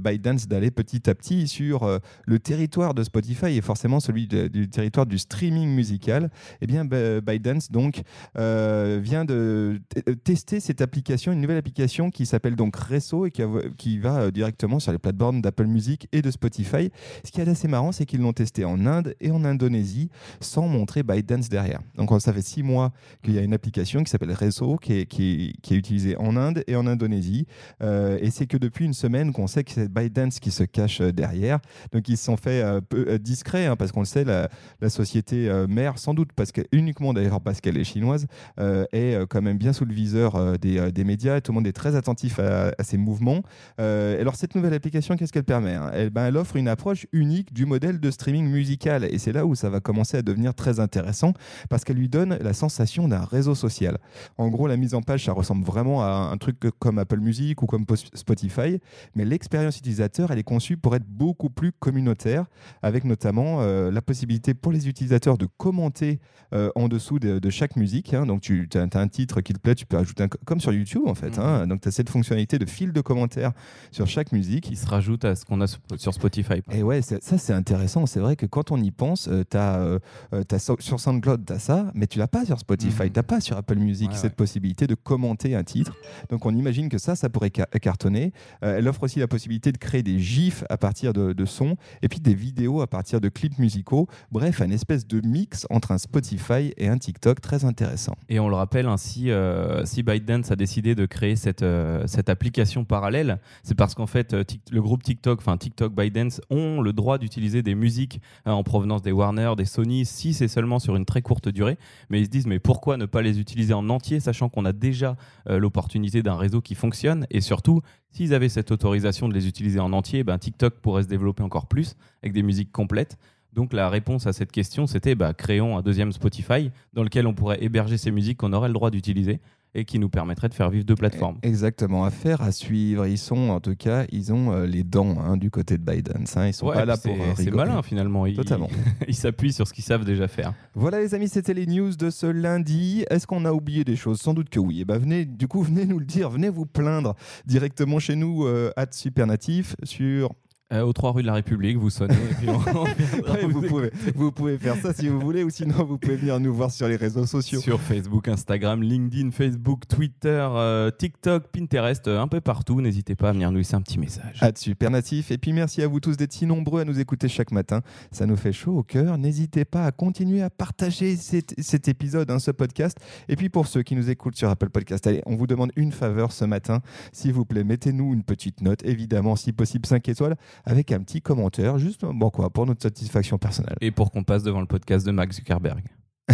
d'aller 0.48 0.72
petit 0.72 1.10
à 1.10 1.16
petit 1.16 1.48
sur 1.48 1.84
euh, 1.84 2.00
le 2.26 2.40
territoire 2.40 2.94
de 2.94 3.04
Spotify 3.04 3.58
et 3.58 3.62
forcément 3.62 4.00
celui 4.00 4.28
du 4.28 4.70
territoire 4.70 5.06
du 5.06 5.18
streaming 5.18 5.70
musical, 5.70 6.30
eh 6.62 6.68
bien 6.68 6.86
By- 6.86 7.22
ByteDance 7.22 7.72
donc 7.72 8.02
euh, 8.38 9.00
vient 9.02 9.26
de 9.26 9.80
t- 9.90 10.16
tester 10.16 10.60
cette 10.60 10.82
application, 10.82 11.32
une 11.32 11.42
nouvelle 11.42 11.58
application 11.58 12.10
qui 12.10 12.26
s'appelle 12.26 12.56
donc 12.56 12.76
Resso 12.76 13.26
et 13.26 13.32
qui, 13.32 13.98
va 14.00 14.20
euh, 14.22 14.32
directement 14.32 14.80
sur 14.80 14.92
les 14.92 14.98
plateformes 14.98 15.42
d'Apple 15.42 15.66
Music 15.66 16.08
et 16.12 16.22
de 16.22 16.32
Spotify. 16.32 16.90
Ce 17.24 17.32
qui 17.32 17.42
est 17.42 17.48
assez 17.48 17.68
marrant, 17.68 17.92
c'est 17.92 18.06
qu'ils 18.06 18.22
l'ont 18.22 18.34
testé 18.34 18.66
en 18.66 18.86
Inde 18.86 19.16
et 19.20 19.32
en 19.32 19.44
Indonésie 19.44 20.10
sans 20.40 20.68
montrer 20.68 21.04
ByteDance 21.04 21.50
derrière. 21.50 21.80
Donc 21.96 22.10
ça 22.22 22.34
fait 22.34 22.42
six 22.42 22.64
mois 22.64 22.92
qu'il 23.24 23.34
y 23.34 23.40
a 23.40 23.42
une 23.42 23.54
application 23.54 24.04
qui 24.04 24.10
s'appelle 24.12 24.32
Resso 24.32 24.78
qui 24.78 24.94
est 24.94 25.72
utilisée 25.72 26.16
en 26.18 26.36
Inde 26.38 26.64
et 26.68 26.76
en 26.76 26.86
Indonésie. 26.88 27.47
Euh, 27.82 28.18
et 28.22 28.32
c'est 28.32 28.48
que 28.48 28.58
depuis 28.58 28.86
une 28.86 28.94
semaine 28.94 29.34
qu'on 29.34 29.48
sait 29.48 29.64
que 29.64 29.72
c'est 29.72 29.92
ByteDance 29.92 30.40
qui 30.40 30.52
se 30.52 30.64
cache 30.64 31.02
euh, 31.02 31.12
derrière. 31.12 31.60
Donc 31.92 32.10
ils 32.10 32.18
se 32.18 32.26
sont 32.26 32.38
fait 32.38 32.62
euh, 32.62 32.82
peu, 32.82 33.06
euh, 33.08 33.18
discrets 33.18 33.66
hein, 33.66 33.76
parce 33.76 33.92
qu'on 33.92 34.02
le 34.02 34.06
sait, 34.06 34.24
la, 34.24 34.50
société 34.90 35.50
mère, 35.68 36.00
sans 36.00 36.14
doute 36.14 36.30
parce 36.34 36.52
que, 36.52 36.62
uniquement 36.72 37.14
d'ailleurs 37.14 37.42
parce 37.42 37.60
qu'elle 37.60 37.78
est 37.78 37.84
chinoise, 37.84 38.28
est 38.58 39.18
quand 39.30 39.42
même 39.42 39.58
bien 39.58 39.74
sous 39.74 39.84
le 39.84 39.94
viseur 39.94 40.58
des, 40.58 40.92
des 40.92 41.04
médias. 41.04 41.42
Tout 41.42 41.52
le 41.52 41.56
monde 41.56 41.68
est 41.68 41.74
très 41.74 41.96
attentif 41.96 42.40
à, 42.40 42.72
à 42.78 42.84
ces 42.84 42.98
mouvements. 42.98 43.42
Alors 43.78 44.36
cette 44.36 44.56
nouvelle 44.56 44.74
application, 44.74 45.18
qu'est-ce 45.18 45.34
qu'elle 45.34 45.44
permet 45.44 45.74
hein? 45.74 45.92
Elle, 45.94 46.10
ben, 46.10 46.28
elle 46.28 46.38
offre 46.38 46.56
une 46.56 46.70
approche 46.70 47.06
unique 47.12 47.54
du 47.54 47.66
modèle 47.66 48.00
de 48.00 48.12
streaming 48.12 48.50
musical. 48.50 49.04
Et 49.04 49.18
c'est 49.18 49.34
là 49.34 49.46
où 49.46 49.56
ça 49.56 49.70
va 49.70 49.82
commencer 49.82 50.18
à 50.18 50.22
devenir 50.22 50.54
très 50.54 50.80
intéressant 50.80 51.34
parce 51.70 51.84
qu'elle 51.84 51.98
lui 51.98 52.10
donne 52.10 52.38
la 52.42 52.54
sensation 52.54 53.08
d'un 53.08 53.26
réseau 53.26 53.56
social. 53.56 53.98
En 54.38 54.48
gros, 54.48 54.68
la 54.68 54.78
mise 54.78 54.94
en 54.94 55.02
page, 55.02 55.26
ça 55.26 55.34
ressemble 55.34 55.66
vraiment 55.66 56.02
à 56.02 56.30
un 56.32 56.38
truc 56.38 56.58
comme 56.80 56.98
Apple 57.00 57.20
Music 57.20 57.27
ou 57.62 57.66
comme 57.66 57.86
Spotify, 58.14 58.80
mais 59.16 59.26
l'expérience 59.26 59.78
utilisateur, 59.78 60.32
elle 60.32 60.40
est 60.40 60.44
conçue 60.44 60.78
pour 60.78 60.96
être 60.96 61.06
beaucoup 61.08 61.50
plus 61.50 61.72
communautaire, 61.72 62.46
avec 62.82 63.04
notamment 63.04 63.62
euh, 63.62 63.92
la 63.92 64.02
possibilité 64.02 64.54
pour 64.54 64.72
les 64.72 64.88
utilisateurs 64.88 65.38
de 65.38 65.48
commenter 65.58 66.20
euh, 66.54 66.70
en 66.76 66.88
dessous 66.88 67.20
de, 67.20 67.40
de 67.40 67.50
chaque 67.50 67.76
musique. 67.76 68.14
hein. 68.14 68.26
Donc, 68.26 68.42
tu 68.42 68.68
as, 68.76 68.98
un 69.00 69.08
titre 69.08 69.42
qui 69.42 69.54
te 69.54 69.60
plaît, 69.60 69.76
tu 69.76 69.86
peux 69.86 69.98
ajouter 69.98 70.24
un, 70.24 70.28
co- 70.30 70.38
comme 70.46 70.60
sur 70.62 70.72
YouTube 70.74 71.04
en 71.06 71.14
fait. 71.16 71.38
Mhm. 71.38 71.44
hein. 71.44 71.68
Donc, 71.68 71.82
tu 71.82 71.88
as 71.90 71.92
cette 71.92 72.10
fonctionnalité 72.10 72.58
de 72.58 72.66
fil 72.66 72.94
de 72.94 73.02
commentaires 73.02 73.52
sur 73.92 74.08
chaque 74.08 74.32
musique. 74.32 74.64
Qui 74.64 74.76
se 74.76 74.88
rajoute 74.88 75.26
à 75.26 75.36
ce 75.36 75.44
qu'on 75.46 75.60
a 75.62 75.68
sur 75.68 76.14
Spotify. 76.14 76.62
Et 76.72 76.84
ouais, 76.84 77.02
ça 77.02 77.18
c'est 77.38 77.54
intéressant. 77.54 78.06
C'est 78.06 78.20
vrai 78.20 78.36
que 78.36 78.46
quand 78.46 78.72
on 78.72 78.78
y 78.82 78.92
pense, 78.92 79.28
euh, 79.28 79.44
t'as, 79.44 79.78
euh, 79.80 80.00
euh, 80.34 80.44
sur 80.80 81.00
SoundCloud, 81.00 81.46
tu 81.46 81.54
as 81.54 81.60
ça, 81.60 81.92
mais 81.94 82.08
tu 82.08 82.18
l'as 82.20 82.28
pas 82.28 82.46
sur 82.46 82.60
Spotify, 82.60 83.04
Mhm. 83.04 83.10
tu 83.10 83.16
n'as 83.20 83.24
pas 83.24 83.42
sur 83.42 83.58
Apple 83.58 83.76
Music 83.78 84.10
Ouais, 84.10 84.16
cette 84.16 84.24
ouais. 84.32 84.36
possibilité 84.36 84.88
de 84.88 84.96
commenter 84.96 85.56
un 85.56 85.64
titre. 85.64 85.96
Donc 86.30 86.46
on 86.46 86.56
imagine 86.56 86.88
que 86.90 86.98
ça, 86.98 87.16
ça 87.18 87.30
pourrait 87.30 87.52
ca- 87.56 87.66
cartonner. 87.66 88.32
Euh, 88.64 88.78
elle 88.78 88.88
offre 88.88 89.04
aussi 89.04 89.20
la 89.20 89.28
possibilité 89.28 89.72
de 89.72 89.78
créer 89.78 90.04
des 90.04 90.20
gifs 90.20 90.64
à 90.70 90.78
partir 90.78 91.14
de, 91.14 91.46
sons 91.46 91.78
et 92.02 92.08
puis 92.08 92.20
des 92.20 92.34
vidéos 92.34 92.82
à 92.82 92.88
partir 92.88 93.22
de 93.22 93.30
clips 93.30 93.58
musicaux. 93.58 94.08
Bref, 94.32 94.62
un 94.62 94.70
espèce 94.70 95.08
de 95.08 95.26
mix 95.26 95.66
entre 95.70 95.92
un 95.92 95.98
Spotify 95.98 96.74
et 96.78 96.88
un 96.88 96.98
TikTok 96.98 97.42
très 97.42 97.66
intéressant. 97.66 98.16
Et 98.30 98.40
on 98.40 98.50
le 98.50 98.56
rappelle 98.56 98.88
ainsi, 98.88 99.32
euh, 99.32 99.86
si 99.86 100.04
ByteDance 100.04 100.52
a 100.52 100.56
décidé 100.56 100.94
de 100.94 101.06
créer 101.06 101.36
cette, 101.36 101.64
euh, 101.64 102.04
cette 102.08 102.30
application 102.30 102.86
parallèle, 102.86 103.40
c'est 103.64 103.76
parce 103.76 103.96
qu'en 103.96 104.08
fait, 104.08 104.36
le 104.72 104.82
groupe 104.82 105.04
TikTok, 105.04 105.40
enfin 105.40 105.58
TikTok 105.58 105.96
ByteDance, 105.96 106.42
ont 106.50 106.82
le 106.82 106.94
droit 106.94 107.18
d'utiliser 107.18 107.64
des 107.64 107.76
musiques 107.76 108.22
euh, 108.46 108.52
en 108.52 108.64
provenance 108.64 109.02
des 109.02 109.12
Warner, 109.12 109.54
des 109.58 109.66
Sony, 109.66 110.06
si 110.06 110.34
c'est 110.34 110.48
seulement 110.48 110.80
sur 110.80 110.96
une 110.96 111.06
très 111.06 111.22
courte 111.22 111.50
durée. 111.50 111.78
Mais 112.10 112.20
ils 112.20 112.26
se 112.26 112.30
disent, 112.30 112.48
mais 112.48 112.60
pourquoi 112.60 112.98
ne 112.98 113.06
pas 113.06 113.22
les 113.22 113.40
utiliser 113.40 113.74
en 113.74 113.90
entier, 113.90 114.20
sachant 114.20 114.50
qu'on 114.50 114.66
a 114.66 114.74
déjà 114.74 115.16
l'opportunité 115.46 116.22
d'un 116.22 116.36
réseau 116.36 116.62
qui 116.62 116.76
fonctionne? 116.76 117.07
Et 117.30 117.42
surtout, 117.42 117.82
s'ils 118.12 118.34
avaient 118.34 118.50
cette 118.50 118.72
autorisation 118.72 119.28
de 119.30 119.34
les 119.34 119.48
utiliser 119.48 119.80
en 119.80 119.94
entier, 119.94 120.24
ben, 120.24 120.38
TikTok 120.38 120.76
pourrait 120.82 121.04
se 121.04 121.08
développer 121.08 121.44
encore 121.44 121.68
plus 121.68 121.96
avec 122.22 122.34
des 122.34 122.44
musiques 122.44 122.72
complètes. 122.72 123.18
Donc 123.54 123.74
la 123.74 123.90
réponse 123.90 124.28
à 124.28 124.34
cette 124.34 124.52
question, 124.52 124.86
c'était 124.88 125.16
bah, 125.16 125.34
créons 125.34 125.78
un 125.78 125.82
deuxième 125.82 126.12
Spotify 126.12 126.70
dans 126.94 127.04
lequel 127.04 127.26
on 127.26 127.34
pourrait 127.34 127.64
héberger 127.64 127.98
ces 127.98 128.12
musiques 128.12 128.38
qu'on 128.38 128.54
aurait 128.54 128.68
le 128.68 128.74
droit 128.74 128.92
d'utiliser 128.92 129.40
et 129.76 129.86
qui 129.86 130.00
nous 130.00 130.10
permettrait 130.10 130.50
de 130.50 130.54
faire 130.54 130.70
vivre 130.70 130.86
deux 130.86 130.96
plateformes. 130.96 131.38
Exactement, 131.44 132.04
affaire 132.06 132.42
à 132.42 132.52
suivre. 132.52 133.06
Ils 133.06 133.18
sont, 133.18 133.50
en 133.50 133.60
tout 133.60 133.76
cas, 133.76 134.06
ils 134.12 134.34
ont 134.34 134.52
euh, 134.52 134.66
les 134.66 134.84
dents 134.84 135.18
hein, 135.20 135.38
du 135.38 135.52
côté 135.52 135.78
de 135.78 135.84
Biden. 135.84 136.26
Hein. 136.36 136.48
Ils 136.48 136.54
sont 136.54 136.68
Ouais, 136.68 136.76
pas 136.76 136.86
là 136.86 136.98
pour 136.98 137.14
c'est- 137.16 137.22
euh, 137.22 137.34
c'est 137.36 137.44
rigoler. 137.44 137.58
malin 137.66 137.82
finalement. 137.84 138.26
Ils, 138.26 138.36
Totalement. 138.36 138.70
ils 139.08 139.16
s'appuient 139.16 139.54
sur 139.54 139.68
ce 139.68 139.74
qu'ils 139.74 139.84
savent 139.84 140.06
déjà 140.06 140.28
faire. 140.28 140.54
Voilà 140.74 141.00
les 141.00 141.14
amis, 141.14 141.28
c'était 141.30 141.54
les 141.54 141.68
news 141.68 141.92
de 141.96 142.10
ce 142.10 142.26
lundi. 142.28 143.06
Est-ce 143.10 143.28
qu'on 143.28 143.46
a 143.46 143.52
oublié 143.52 143.84
des 143.84 143.96
choses? 143.96 144.20
Sans 144.20 144.34
doute 144.34 144.50
que 144.50 144.60
oui. 144.60 144.82
Et 144.82 144.86
ben 144.86 144.98
venez, 144.98 145.26
du 145.26 145.48
coup, 145.48 145.62
venez 145.62 145.86
nous 145.86 146.00
le 146.00 146.06
dire, 146.06 146.30
venez 146.30 146.50
vous 146.50 146.66
plaindre 146.66 147.16
directement 147.46 148.00
chez 148.00 148.16
nous 148.16 148.46
euh, 148.46 148.72
à 148.78 148.86
Supernatif 148.90 149.76
sur. 149.84 150.34
Euh, 150.74 150.82
aux 150.82 150.92
trois 150.92 151.14
rues 151.14 151.22
de 151.22 151.28
la 151.28 151.36
République, 151.36 151.78
vous 151.78 151.90
sonnez 151.90 152.14
et 152.14 152.34
puis 152.40 152.50
on, 152.50 152.58
Ouais, 153.32 153.46
vous, 153.48 153.62
pouvez, 153.62 153.90
vous 154.16 154.34
pouvez 154.34 154.58
faire 154.58 154.76
ça 154.76 154.94
si 154.94 155.08
vous 155.08 155.18
voulez, 155.18 155.46
ou 155.46 155.50
sinon 155.50 155.86
vous 155.86 155.98
pouvez 155.98 156.18
venir 156.18 156.42
nous 156.42 156.54
voir 156.54 156.72
sur 156.72 156.90
les 156.90 156.98
réseaux 156.98 157.26
sociaux. 157.26 157.62
Sur 157.62 157.80
Facebook, 157.80 158.28
Instagram, 158.28 158.84
LinkedIn, 158.84 159.32
Facebook, 159.32 159.88
Twitter, 159.88 160.46
euh, 160.52 160.92
TikTok, 160.92 161.48
Pinterest, 161.54 162.06
euh, 162.10 162.20
un 162.20 162.28
peu 162.28 162.42
partout. 162.42 162.82
N'hésitez 162.82 163.16
pas 163.16 163.30
à 163.30 163.32
venir 163.32 163.50
nous 163.50 163.60
laisser 163.60 163.76
un 163.76 163.82
petit 163.82 163.98
message. 163.98 164.40
À 164.42 164.52
Supernatif. 164.54 165.32
Et 165.32 165.38
puis 165.38 165.54
merci 165.54 165.82
à 165.84 165.88
vous 165.88 166.02
tous 166.02 166.18
d'être 166.18 166.34
si 166.34 166.46
nombreux 166.46 166.82
à 166.82 166.84
nous 166.84 167.00
écouter 167.00 167.30
chaque 167.30 167.54
matin. 167.54 167.82
Ça 168.12 168.26
nous 168.26 168.36
fait 168.36 168.52
chaud 168.52 168.80
au 168.80 168.84
cœur. 168.84 169.18
N'hésitez 169.18 169.64
pas 169.64 169.86
à 169.86 169.94
continuer 169.94 170.42
à 170.42 170.50
partager 170.50 171.16
cet, 171.16 171.56
cet 171.62 171.88
épisode, 171.88 172.30
hein, 172.30 172.40
ce 172.40 172.52
podcast. 172.52 172.98
Et 173.30 173.38
puis 173.38 173.48
pour 173.48 173.68
ceux 173.68 173.84
qui 173.84 173.96
nous 173.96 174.10
écoutent 174.10 174.36
sur 174.36 174.50
Apple 174.50 174.70
Podcast, 174.70 175.08
allez, 175.08 175.22
on 175.28 175.38
vous 175.38 175.48
demande 175.48 175.72
une 175.78 175.94
faveur 175.94 176.34
ce 176.34 176.44
matin. 176.44 176.82
S'il 177.14 177.32
vous 177.32 177.46
plaît, 177.46 177.64
mettez-nous 177.64 178.14
une 178.14 178.24
petite 178.24 178.60
note, 178.60 178.84
évidemment, 178.84 179.38
si 179.38 179.54
possible 179.54 179.86
5 179.86 180.10
étoiles, 180.10 180.36
avec 180.66 180.92
un 180.92 181.00
petit 181.00 181.22
commentaire, 181.22 181.78
juste 181.78 182.02
bon 182.06 182.30
quoi, 182.30 182.50
pour 182.50 182.66
notre 182.66 182.82
satisfaction 182.82 183.38
personnelle. 183.38 183.78
Et 183.82 183.92
pour 183.92 184.12
qu'on 184.12 184.24
passe 184.24 184.44
devant 184.44 184.62
le 184.62 184.68
podcast 184.68 185.06
de 185.06 185.12
Max 185.12 185.38
Zuckerberg. 185.38 185.84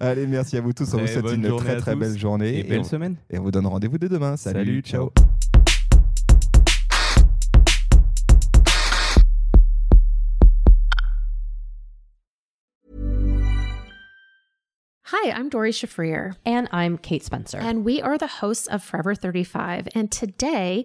allez, 0.00 0.26
merci 0.26 0.56
à 0.56 0.60
vous 0.60 0.72
tous. 0.72 0.92
On 0.94 0.98
vous 0.98 1.06
souhaite 1.06 1.22
bonne 1.22 1.36
une 1.40 1.46
journée 1.46 1.64
très 1.64 1.76
très 1.76 1.94
belle 1.96 2.18
journée. 2.18 2.58
Et, 2.58 2.62
belle 2.64 2.80
on, 2.80 2.84
semaine. 2.84 3.16
et 3.30 3.38
on 3.38 3.42
vous 3.42 3.52
donne 3.52 3.66
rendez-vous 3.66 3.98
dès 3.98 4.08
demain. 4.08 4.36
Salut, 4.36 4.58
Salut, 4.58 4.80
ciao. 4.82 5.12
ciao. 5.16 5.26
Hi, 15.04 15.30
I'm 15.30 15.48
Dory 15.48 15.70
Shafrir, 15.70 16.34
And 16.44 16.68
I'm 16.72 16.98
Kate 16.98 17.22
Spencer. 17.22 17.58
and 17.58 17.84
we 17.84 18.02
are 18.02 18.18
the 18.18 18.26
hosts 18.26 18.66
of 18.66 18.82
Forever 18.82 19.14
35. 19.14 19.88
And 19.94 20.10
today 20.10 20.84